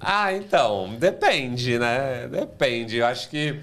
[0.00, 2.28] Ah, então, depende, né?
[2.28, 2.96] Depende.
[2.96, 3.60] Eu acho que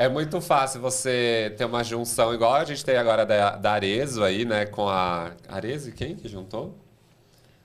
[0.00, 4.24] é muito fácil você ter uma junção igual a gente tem agora da, da Arezo
[4.24, 4.64] aí, né?
[4.64, 5.32] Com a.
[5.46, 6.74] Arezo, quem que juntou?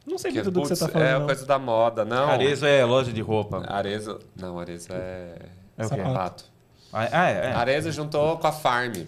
[0.06, 1.08] Não sei Que, muito do que você tá falando.
[1.08, 1.26] É não.
[1.28, 2.28] coisa da moda, não.
[2.28, 3.64] Arezo é loja de roupa.
[3.66, 4.20] Arezo.
[4.36, 5.36] Não, Arezo é.
[5.78, 5.96] É o quê?
[5.96, 6.44] Sapato.
[6.92, 7.36] Ah, é.
[7.48, 7.54] é.
[7.54, 9.06] Arezo juntou com a Farm.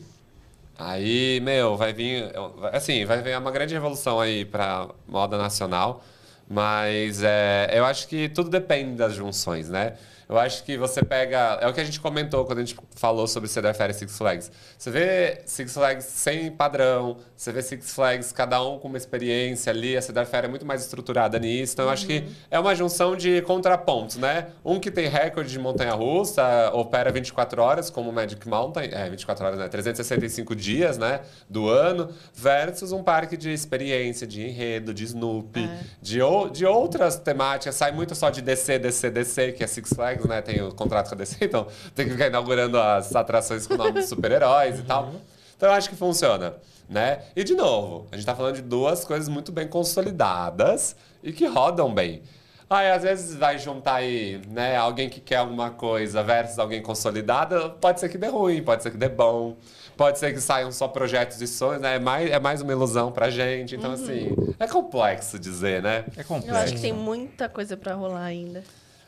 [0.79, 2.31] Aí, meu, vai vir.
[2.71, 6.01] Assim, vai vir uma grande revolução aí pra moda nacional.
[6.47, 9.97] Mas é, eu acho que tudo depende das junções, né?
[10.29, 11.57] Eu acho que você pega.
[11.61, 14.17] É o que a gente comentou quando a gente falou sobre Cedar Fair e Six
[14.17, 14.51] Flags.
[14.77, 19.71] Você vê Six Flags sem padrão, você vê Six Flags, cada um com uma experiência
[19.71, 19.95] ali.
[19.95, 21.73] A Cedar Fair é muito mais estruturada nisso.
[21.73, 24.47] Então, eu acho que é uma junção de contrapontos, né?
[24.65, 28.89] Um que tem recorde de montanha-russa, opera 24 horas, como o Magic Mountain.
[28.91, 29.67] É, 24 horas, né?
[29.67, 31.21] 365 dias, né?
[31.49, 35.79] Do ano, versus um parque de experiência, de enredo, de Snoopy, É.
[36.01, 37.75] de, ou, de outras temáticas.
[37.75, 40.41] Sai muito só de DC, DC, DC, que é Six Flags, né?
[40.41, 43.77] Tem o contrato com a DC, então tem que ficar inaugurando as atrações com o
[43.77, 45.11] nome de super-heróis e tal.
[45.57, 46.53] Então eu acho que funciona,
[46.87, 47.19] né?
[47.35, 51.45] E de novo, a gente tá falando de duas coisas muito bem consolidadas e que
[51.45, 52.21] rodam bem.
[52.69, 57.71] Aí às vezes vai juntar aí, né, alguém que quer alguma coisa versus alguém consolidado,
[57.79, 59.55] pode ser que dê ruim, pode ser que dê bom.
[59.95, 61.95] Pode ser que saiam só projetos e sonhos, né?
[61.95, 63.75] É mais, é mais uma ilusão pra gente.
[63.75, 66.05] Então, assim, é complexo dizer, né?
[66.15, 66.55] É Eu complexo.
[66.59, 68.63] acho que tem muita coisa pra rolar ainda.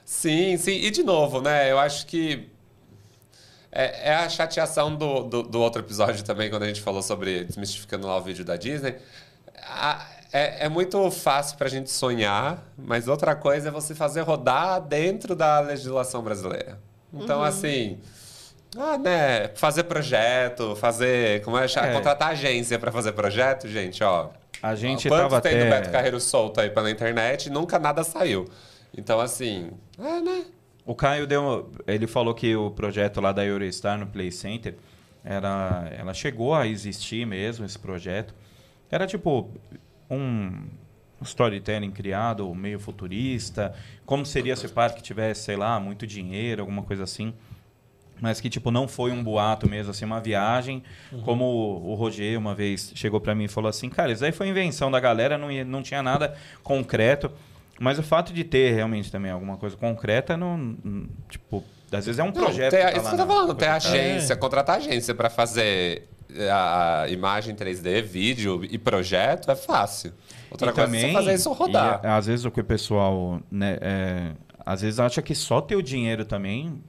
[0.10, 0.72] Sim, sim.
[0.72, 1.72] E de novo, né?
[1.72, 2.49] Eu acho que
[3.72, 7.43] é, é a chateação do, do, do outro episódio também, quando a gente falou sobre
[7.43, 8.95] desmistificando lá o vídeo da Disney.
[9.62, 10.03] A-
[10.34, 15.36] é, é muito fácil pra gente sonhar, mas outra coisa é você fazer rodar dentro
[15.36, 16.80] da legislação brasileira.
[17.14, 17.99] Então, assim.
[18.76, 19.49] Ah, né?
[19.53, 21.43] Fazer projeto, fazer.
[21.43, 21.66] Como é?
[21.66, 21.93] É.
[21.93, 24.30] Contratar agência pra fazer projeto, gente, ó.
[24.62, 25.70] A gente Quantos tava tem do até...
[25.70, 28.49] Beto Carreiro solto aí pela internet e nunca nada saiu.
[28.98, 30.46] Então, assim, é, né?
[30.86, 31.72] O Caio deu.
[31.86, 34.76] Ele falou que o projeto lá da Eurostar no Play Center
[35.24, 38.34] era, ela chegou a existir mesmo, esse projeto.
[38.90, 39.52] Era tipo
[40.10, 40.68] um
[41.22, 43.74] storytelling criado, meio futurista.
[44.06, 47.34] Como seria se o parque tivesse, sei lá, muito dinheiro, alguma coisa assim.
[48.22, 50.84] Mas que, tipo, não foi um boato mesmo, assim, uma viagem.
[51.24, 54.32] Como o, o Roger uma vez chegou pra mim e falou assim, cara, isso aí
[54.32, 57.32] foi invenção da galera, não, não tinha nada concreto.
[57.80, 60.76] Mas o fato de ter realmente também alguma coisa concreta, não,
[61.30, 62.72] tipo, às vezes é um Não, projeto.
[62.72, 65.30] tem, que tá isso lá que eu tô falando, tem na- agência, contratar agência pra
[65.30, 66.08] fazer
[66.52, 70.12] a imagem 3D, vídeo e projeto é fácil.
[70.52, 72.02] Outra E coisa é você fazer isso rodar.
[72.04, 74.32] e, às vezes o que o pessoal, né, é,
[74.66, 76.84] às vezes acha que só ter o dinheiro também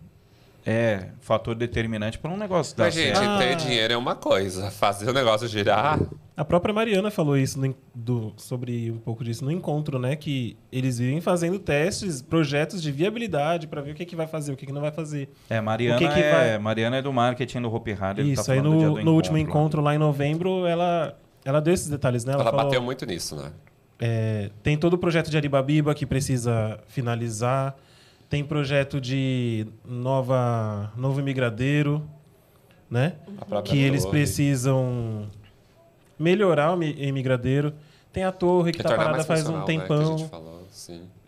[0.66, 3.30] é fator determinante para um negócio dar Mas, gente, certo.
[3.30, 3.38] Ah.
[3.38, 5.99] ter dinheiro é uma coisa, fazer o negócio girar.
[6.37, 10.16] A própria Mariana falou isso no do- sobre um pouco disso no encontro, né?
[10.16, 14.53] Que eles vivem fazendo testes, projetos de viabilidade para ver o que, que vai fazer,
[14.53, 15.28] o que, que não vai fazer.
[15.51, 18.41] É, Mariana, O que que é, vai- Mariana é do marketing do Hopi ele tá
[18.43, 19.43] isso, aí do dia no, do no último lá.
[19.43, 22.33] encontro lá em novembro, ela, ela deu esses detalhes, né?
[22.33, 23.53] Ela, falou, bateu muito nisso, né?
[23.99, 27.76] é, tem todo o projeto de Aribabiba que precisa finalizar.
[28.31, 32.09] Tem projeto de nova, novo imigradeiro,
[32.89, 33.14] né?
[33.39, 35.28] A própria que eles torre, precisam
[36.20, 37.72] melhorar o mi- imigradeiro.
[38.12, 40.18] Tem a torre que, que tá parada faz um né, tempão.
[40.18, 40.66] gente falou.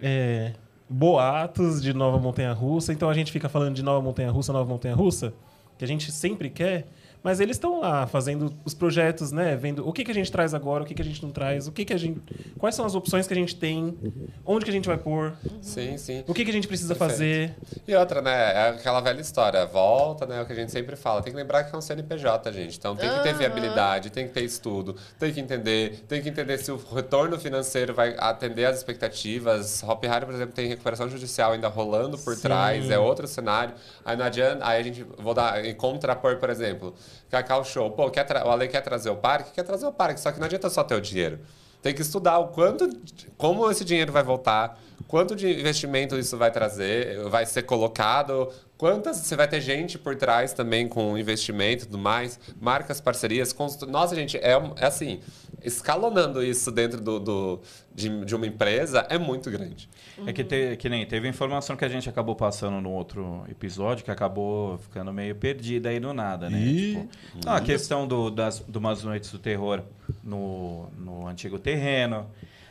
[0.00, 0.52] É,
[0.88, 2.92] boatos de nova montanha-russa.
[2.92, 5.32] Então a gente fica falando de nova montanha-russa, nova montanha-russa,
[5.78, 6.86] que a gente sempre quer.
[7.22, 9.54] Mas eles estão lá fazendo os projetos, né?
[9.54, 11.68] Vendo o que, que a gente traz agora, o que, que a gente não traz,
[11.68, 12.20] o que, que a gente.
[12.58, 13.96] Quais são as opções que a gente tem,
[14.44, 16.24] onde que a gente vai pôr, Sim, sim.
[16.26, 17.12] o que, que a gente precisa Perfeito.
[17.12, 17.56] fazer.
[17.86, 18.32] E outra, né?
[18.32, 19.64] É aquela velha história.
[19.66, 20.38] Volta, né?
[20.38, 21.22] É o que a gente sempre fala.
[21.22, 22.76] Tem que lembrar que é um CNPJ, gente.
[22.76, 26.58] Então tem que ter viabilidade, tem que ter estudo, tem que entender, tem que entender
[26.58, 29.82] se o retorno financeiro vai atender às expectativas.
[29.84, 32.42] Hop Hari, por exemplo, tem recuperação judicial ainda rolando por Sim.
[32.42, 33.74] trás, é outro cenário.
[34.04, 36.94] Aí não adianta, aí a gente vou dar em contrapor, por exemplo,
[37.30, 37.90] Cacau Show.
[37.90, 39.52] Pô, quer o Ale quer trazer o parque?
[39.52, 41.40] Quer trazer o parque, só que não adianta só ter o dinheiro.
[41.82, 42.88] Tem que estudar o quanto,
[43.36, 48.48] como esse dinheiro vai voltar, quanto de investimento isso vai trazer, vai ser colocado,
[48.78, 53.52] quantas você vai ter gente por trás também com investimento e tudo mais, marcas, parcerias.
[53.52, 53.90] Constru...
[53.90, 55.20] Nossa, gente, é, é assim,
[55.64, 57.60] escalonando isso dentro do, do-
[57.94, 59.88] de, de uma empresa é muito grande.
[60.26, 64.04] É que, te- que nem teve informação que a gente acabou passando no outro episódio
[64.04, 66.58] que acabou ficando meio perdida aí do nada, né?
[66.64, 67.08] Tipo,
[67.44, 69.82] não, a questão do, das, de umas noites do terror
[70.22, 72.26] no, no antigo terreno,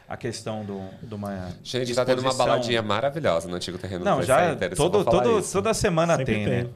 [0.08, 1.50] a questão do, de uma.
[1.64, 5.40] Gente, tá tendo uma disposição- baladinha maravilhosa no antigo terreno do Não, já todo, todo,
[5.40, 5.54] isso.
[5.54, 6.64] toda semana Sempre tem, tem.
[6.66, 6.70] né?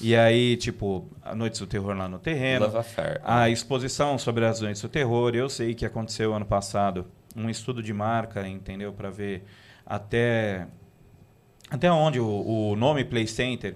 [0.00, 2.66] E aí, tipo, a Noites do Terror lá no terreno.
[2.66, 3.20] Love Affair.
[3.24, 7.82] A exposição sobre as Noites do Terror, eu sei que aconteceu ano passado um estudo
[7.82, 8.92] de marca, entendeu?
[8.92, 9.44] Para ver
[9.86, 10.66] até,
[11.70, 13.74] até onde o, o nome Play Center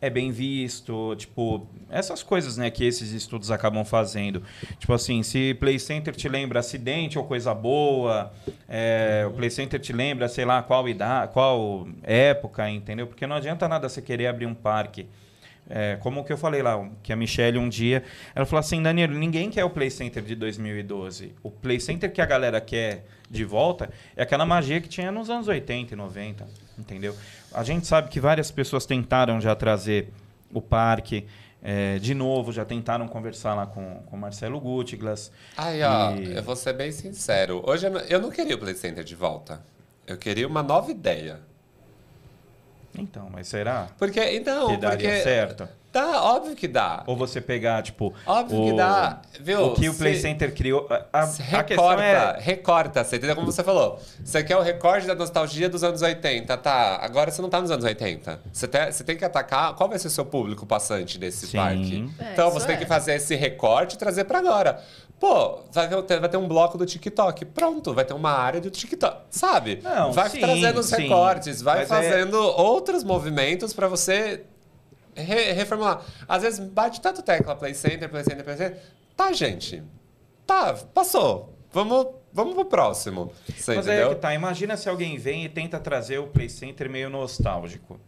[0.00, 4.42] é bem visto, tipo, essas coisas, né, que esses estudos acabam fazendo.
[4.78, 8.30] Tipo assim, se Play Center te lembra acidente ou coisa boa,
[8.68, 13.06] é, o Play Center te lembra, sei lá, qual idade, qual época, entendeu?
[13.06, 15.06] Porque não adianta nada você querer abrir um parque
[15.68, 18.02] é, como o que eu falei lá, que a Michelle um dia,
[18.34, 21.34] ela falou assim, Danilo, ninguém quer o Play Center de 2012.
[21.42, 25.30] O Play Center que a galera quer de volta é aquela magia que tinha nos
[25.30, 26.46] anos 80 e 90,
[26.78, 27.16] entendeu?
[27.52, 30.08] A gente sabe que várias pessoas tentaram já trazer
[30.52, 31.26] o parque.
[31.66, 35.32] é, de novo, já tentaram conversar lá com o Marcelo Guttiglas.
[35.56, 37.62] Aí, ó, E- eu vou ser bem sincero.
[37.66, 39.62] Hoje eu não, eu não queria o Play Center de volta.
[40.06, 41.40] Eu queria uma nova ideia.
[42.96, 45.22] Então, mas será Porque, então, que daria porque...
[45.22, 45.68] certo?
[45.94, 47.04] Dá, óbvio que dá.
[47.06, 48.12] Ou você pegar, tipo.
[48.26, 49.22] Óbvio o, que dá.
[49.40, 49.66] Viu?
[49.66, 50.88] O que o Play Center criou.
[50.90, 51.46] A, a- questão
[51.86, 52.36] recorta, é.
[52.40, 53.36] recorta, você entendeu?
[53.36, 54.00] Como você falou.
[54.24, 56.98] Você quer o recorde da nostalgia dos anos 80, tá?
[57.00, 58.40] Agora você não tá nos anos 80.
[58.52, 59.72] Você, te- você tem que atacar.
[59.76, 61.58] Qual vai ser o seu público passante desse Sim.
[61.58, 62.10] parque?
[62.18, 62.78] É, então você tem é.
[62.80, 64.82] que fazer esse recorte e trazer pra agora.
[65.20, 67.44] Pô, vai ter, vai ter um bloco do TikTok.
[67.46, 69.22] Pronto, vai ter uma área do TikTok.
[69.30, 69.80] Sabe?
[69.82, 71.02] Não, vai sim, trazendo os sim.
[71.02, 74.44] recortes, vai Mas é- fazendo outros movimentos pra você
[75.14, 76.02] re- reformular.
[76.28, 78.82] Às vezes bate tanto tecla Play Center, Play Center, Play Center.
[79.16, 79.82] Tá, gente.
[80.46, 81.54] Tá, passou.
[81.72, 83.32] Vamos, vamos pro próximo.
[83.56, 84.12] Você Mas aí entendeu?
[84.12, 84.34] é que tá.
[84.34, 87.98] Imagina se alguém vem e tenta trazer o Play Center meio nostálgico.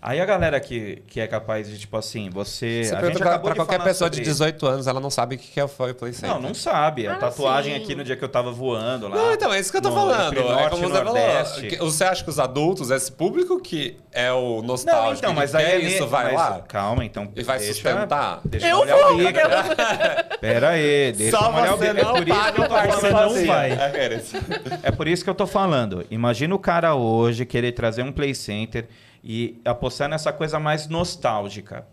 [0.00, 2.84] Aí a galera que, que é capaz de, tipo assim, você.
[2.84, 5.00] Você a pergunta gente pra, pra de qualquer falar pessoa de sobre- 18 anos, ela
[5.00, 6.30] não sabe o que é foi o Play Center.
[6.30, 7.06] Não, não sabe.
[7.06, 7.82] A Ah, tatuagem sim.
[7.82, 9.16] aqui no dia que eu tava voando lá.
[9.16, 10.32] Não, então, é isso que eu tô no- falando.
[10.32, 11.14] entre É Norte como você falou.
[11.14, 11.76] Nordeste.
[11.78, 15.64] Você acha que os adultos, esse público que é o Não, nostálgico, então, mas aí
[15.64, 16.60] quer é isso, vai mas- lá?
[16.68, 17.32] Calma, então.
[17.34, 18.40] E vai deixa- sustentar?
[18.44, 19.38] Deixa Eu molhar o vou, bico.
[20.40, 21.86] Pera aí, deixa Só eu você.
[21.86, 23.22] É não por isso paga que eu o tô parque Você falando.
[23.22, 23.46] não sozinho.
[23.46, 23.70] vai.
[23.72, 24.20] É.
[24.82, 26.04] É por isso que eu tô falando.
[26.10, 28.86] Imagina o cara hoje querer trazer um Play Center
[29.28, 31.84] e apostar nessa coisa mais nostálgica.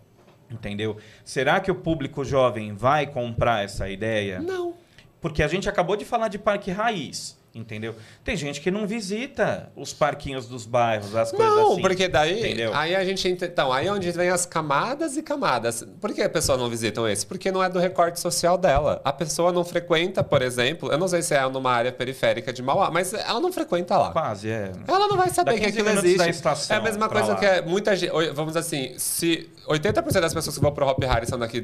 [0.52, 0.98] Entendeu?
[1.26, 4.40] Será que o público jovem vai comprar essa ideia?
[4.40, 4.76] Não.
[5.20, 7.42] Porque a gente acabou de falar de parque raiz.
[7.56, 7.96] Entendeu?
[8.24, 11.82] Tem gente que não visita os parquinhos dos bairros, as coisas Não, assim.
[11.84, 12.74] porque daí Entendeu?
[12.74, 15.86] aí a gente ent- então aí é onde vem as camadas e camadas.
[16.02, 17.24] Por que a pessoa não visitam esse?
[17.24, 19.00] Porque não é do recorte social dela.
[19.06, 22.64] A pessoa não frequenta, por exemplo, eu não sei se é numa área periférica de
[22.64, 24.12] Mauá, mas ela não frequenta lá.
[24.12, 24.72] Quase, é.
[24.88, 26.18] Ela não vai saber que 15 aquilo existe.
[26.18, 27.36] da estação é a mesma coisa lá.
[27.36, 28.12] que é muita gente.
[28.34, 31.64] Vamos assim, se 80% das pessoas que vão pro Hop Harry são daqui.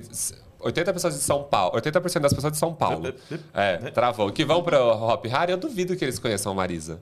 [0.60, 1.76] 80 pessoas de São Paulo.
[1.76, 3.14] 80% das pessoas de São Paulo.
[3.54, 4.32] É, travou.
[4.32, 7.00] Que vão pro Hop Harry, eu duvido que eles conheçam a Marisa.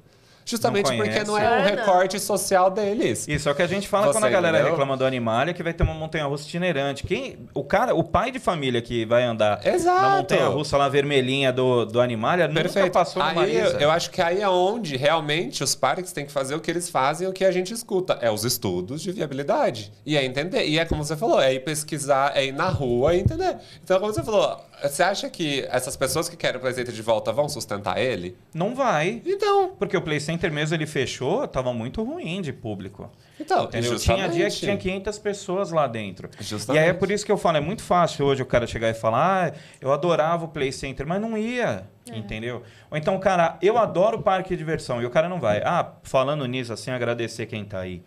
[0.48, 3.28] Justamente Não porque não é o recorte social deles.
[3.28, 4.72] Isso é o que a gente fala Você quando a galera entendeu?
[4.72, 7.04] reclama do Animalia que vai ter uma montanha-russa itinerante.
[7.06, 10.02] Quem, o cara, o pai de família que vai andar Exato.
[10.02, 12.94] na montanha-russa lá vermelhinha do, do Animalia nunca Perfeito.
[12.94, 13.78] passou aí, Marisa.
[13.78, 16.90] eu, acho que aí é onde realmente os parques têm que fazer o que eles
[16.90, 18.18] fazem e o que a gente escuta.
[18.22, 19.92] É os estudos de viabilidade.
[20.06, 20.66] E é entender.
[20.66, 23.58] E é como você falou, é ir pesquisar, é ir na rua e entender.
[23.84, 27.02] Então, como você falou, você acha que essas pessoas que querem o Play Center de
[27.02, 28.38] volta vão sustentar ele?
[28.54, 29.22] Não vai.
[29.26, 29.72] Então.
[29.78, 33.12] Porque o Play Center mesmo ele fechou, tava muito ruim de público.
[33.40, 33.98] Então, Entendeu?
[33.98, 36.30] Tinha dia que tinha 500 pessoas lá dentro.
[36.40, 36.80] Justamente.
[36.80, 38.90] E aí é por isso que eu falo, é muito fácil hoje o cara chegar
[38.90, 42.62] e falar, ah, eu adorava o Play Center, mas não ia, entendeu?
[42.92, 45.62] Ou então, cara, eu adoro parque de diversão e o cara não vai.
[45.64, 48.04] Ah, falando nisso, assim, agradecer quem tá aí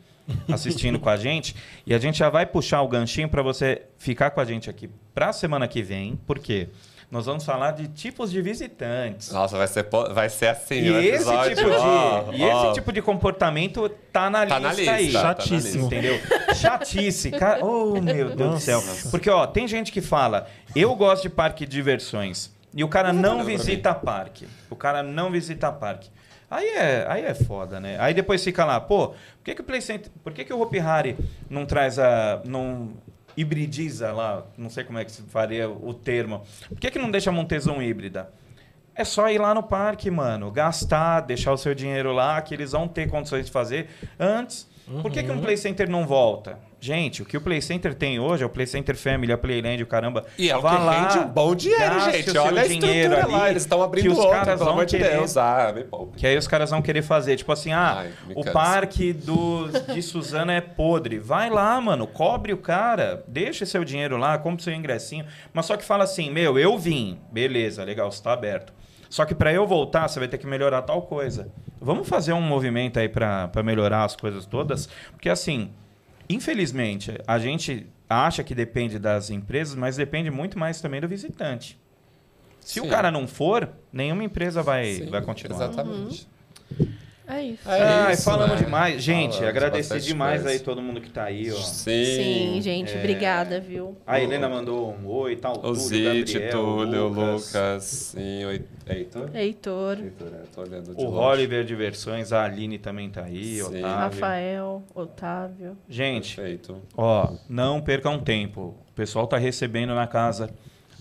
[0.48, 1.56] assistindo com a gente.
[1.84, 4.88] E a gente já vai puxar o ganchinho para você ficar com a gente aqui
[5.12, 6.68] pra semana que vem, por quê?
[7.11, 9.32] Nós vamos falar de tipos de visitantes.
[9.32, 9.84] Nossa, vai ser,
[10.14, 12.64] vai ser assim E, o esse tipo, de, ó, e ó.
[12.66, 15.04] esse tipo de comportamento tá na Tá na lista aí.
[15.06, 15.88] lista, tá na Chatíssimo.
[15.90, 15.96] lista.
[15.96, 16.54] Entendeu?
[16.54, 17.64] Chatice, cara.
[17.64, 18.61] Oh, meu Deus do Nossa.
[18.80, 19.11] céu.
[19.11, 20.46] Porque, ó, tem gente que fala,
[20.76, 22.52] eu gosto de parque de diversões.
[22.72, 24.46] E o cara não pra visita parque.
[24.70, 26.08] O cara não visita parque.
[26.48, 27.96] Aí é, aí é foda, né?
[27.98, 30.61] Aí depois fica lá, pô, por que, que o Play Center, por que, que o
[30.61, 31.16] Hopi Hari
[31.48, 32.40] não traz a.
[32.44, 32.90] não
[33.36, 36.42] hibridiza lá, não sei como é que se faria o termo.
[36.68, 38.30] Por que, que não deixa a Montezum híbrida?
[38.94, 42.72] É só ir lá no parque, mano, gastar, deixar o seu dinheiro lá, que eles
[42.72, 44.68] vão ter condições de fazer antes.
[45.02, 46.58] Por que, que um Play Center não volta?
[46.82, 49.82] Gente, o que o Play Center tem hoje é o Play Center Family, a Playland,
[49.82, 50.24] o caramba.
[50.38, 52.38] E é o Vá que lá, rende um bom dinheiro, gente.
[52.38, 53.50] Olha a dinheiro ali, lá.
[53.50, 55.10] Eles estão que abrindo os outro, caras pelo vão querer.
[55.10, 55.36] Deus.
[55.36, 55.74] Ah.
[56.16, 58.52] Que aí os caras vão querer fazer, tipo assim, ah, Ai, o cansa.
[58.52, 61.18] parque do, de Suzana é podre.
[61.18, 65.26] Vai lá, mano, cobre o cara, deixa seu dinheiro lá, compra seu ingressinho.
[65.52, 68.72] Mas só que fala assim, meu, eu vim, beleza, legal, está aberto.
[69.10, 71.52] Só que para eu voltar, você vai ter que melhorar tal coisa.
[71.78, 75.72] Vamos fazer um movimento aí para melhorar as coisas todas, porque assim,
[76.34, 81.78] infelizmente, a gente acha que depende das empresas, mas depende muito mais também do visitante.
[82.60, 82.90] Se o Sim.
[82.90, 85.56] cara não for, nenhuma empresa vai, Sim, vai continuar.
[85.56, 86.28] Exatamente.
[87.30, 87.70] É isso.
[87.70, 88.64] É Ai, isso, falamos né?
[88.64, 89.02] demais.
[89.02, 90.56] Gente, Falamos agradecer demais coisa.
[90.56, 91.56] aí todo mundo que tá aí, ó.
[91.56, 92.04] Sim.
[92.04, 93.96] Sim, gente, obrigada, viu?
[94.06, 97.84] A Helena mandou um oi, tal, O Túlio, Gabriel, Túlio, Lucas, Lucas.
[97.84, 99.30] Sim, o Heitor?
[99.34, 101.18] Heitor, Heitor, é, tô olhando de O longe.
[101.18, 103.62] Oliver Diversões, a Aline também tá aí, Sim.
[103.62, 103.86] Otávio.
[103.86, 105.76] Rafael, Otávio.
[105.88, 106.76] Gente, Perfeito.
[106.96, 108.74] ó, não percam tempo.
[108.90, 110.50] O pessoal tá recebendo na casa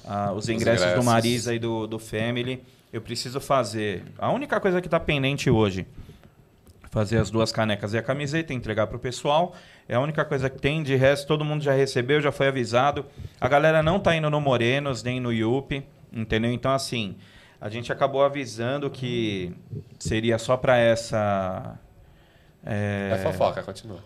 [0.05, 1.05] ah, os, ingressos do ingressos.
[1.05, 2.63] Marisa e do, do Family.
[2.91, 4.03] Eu preciso fazer.
[4.17, 5.85] A única coisa que tá pendente hoje.
[6.89, 9.55] Fazer as duas canecas e a camiseta, entregar pro pessoal.
[9.87, 10.83] É a única coisa que tem.
[10.83, 13.05] De resto, todo mundo já recebeu, já foi avisado.
[13.39, 16.51] A galera não tá indo no Morenos, nem no Yupi, entendeu?
[16.51, 17.15] Então, assim,
[17.61, 19.53] a gente acabou avisando que
[19.99, 21.79] seria só para essa...
[22.65, 23.99] É fofoca, continua.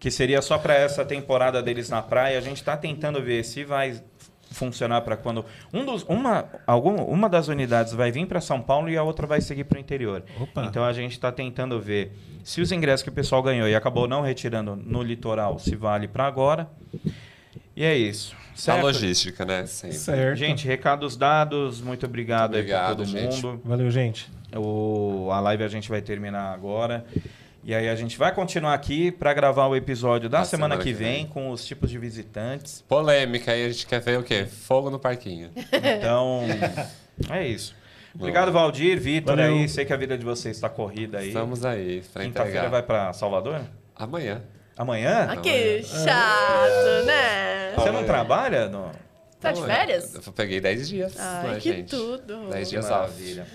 [0.00, 2.38] que seria só para essa temporada deles na praia.
[2.38, 4.02] A gente está tentando ver se vai
[4.50, 8.88] funcionar para quando um dos, uma, algum, uma das unidades vai vir para São Paulo
[8.90, 10.22] e a outra vai seguir para o interior.
[10.40, 10.64] Opa.
[10.64, 14.08] Então a gente está tentando ver se os ingressos que o pessoal ganhou e acabou
[14.08, 16.68] não retirando no litoral se vale para agora.
[17.76, 18.34] E é isso.
[18.52, 18.82] A Certo?
[18.82, 19.64] logística, né?
[19.64, 19.96] Sempre.
[19.96, 20.36] Certo.
[20.36, 21.80] Gente, recados dados.
[21.80, 23.46] Muito obrigado, aí Obrigado, para todo gente.
[23.46, 23.60] mundo.
[23.64, 24.30] Valeu, gente.
[24.54, 27.06] O, a live a gente vai terminar agora.
[27.62, 30.82] E aí a gente vai continuar aqui para gravar o episódio da Da semana, semana
[30.84, 31.26] que que vem, vem.
[31.26, 32.82] com os tipos de visitantes.
[32.88, 34.46] Polêmica, aí a gente quer ver o quê?
[34.46, 35.50] Fogo no parquinho.
[35.72, 36.40] Então,
[37.30, 37.74] é isso.
[38.14, 39.68] Obrigado, Valdir, Vitor aí.
[39.68, 41.28] Sei que a vida de vocês está corrida aí.
[41.28, 43.60] Estamos aí pra Quinta-feira vai para Salvador?
[43.94, 44.42] Amanhã.
[44.76, 45.26] Amanhã?
[45.30, 47.72] Ah, que chato, né?
[47.76, 48.68] Você não trabalha?
[48.68, 48.90] No...
[49.38, 50.14] Tá de Não, férias?
[50.14, 51.14] Eu peguei 10 dias.
[51.18, 51.90] Ai, né, que gente?
[51.90, 52.48] tudo.
[52.50, 52.92] 10 Que dias off.
[52.94, 53.46] maravilha.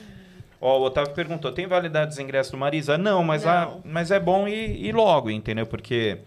[0.62, 2.98] Ó, o Otávio perguntou, tem validade dos ingressos do Marisa?
[2.98, 3.82] Não, mas, a- Não.
[3.84, 5.66] mas é bom ir, ir logo, entendeu?
[5.66, 6.18] Porque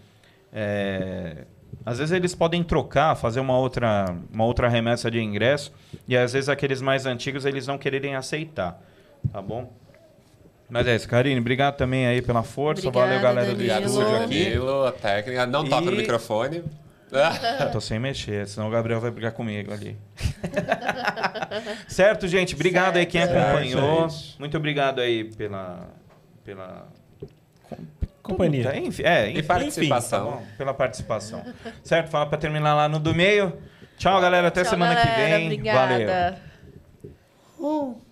[0.52, 1.44] é,
[1.84, 5.72] às vezes eles podem trocar, fazer uma outra, uma outra remessa de ingresso,
[6.06, 8.80] e às vezes aqueles mais antigos eles não quererem aceitar,
[9.32, 9.72] tá bom?
[10.70, 14.00] Mas é isso, Karine, obrigado também aí pela força, Obrigada, valeu galera do Obrigado, Danilo.
[14.02, 14.44] estúdio seu aqui.
[14.44, 15.46] Danilo, a técnica.
[15.46, 16.62] Não toca no microfone.
[17.60, 19.96] Eu tô sem mexer, senão o Gabriel vai brigar comigo ali.
[21.88, 22.54] certo, gente?
[22.54, 23.36] Obrigado aí quem Certo.
[23.36, 24.08] acompanhou.
[24.10, 24.38] Certo, gente.
[24.38, 25.88] Muito obrigado aí pela.
[26.44, 26.86] pela
[28.22, 28.76] Companhia.
[28.76, 30.18] Enfim, é, enfim, E participação.
[30.26, 31.42] tá bom, pela participação.
[31.82, 32.10] certo?
[32.10, 33.54] Fala pra terminar lá no do meio.
[33.96, 34.48] Tchau, galera.
[34.48, 35.36] Até Tchau, semana que galera.
[35.38, 35.46] vem.
[35.46, 36.38] Obrigada.
[37.58, 38.07] Valeu.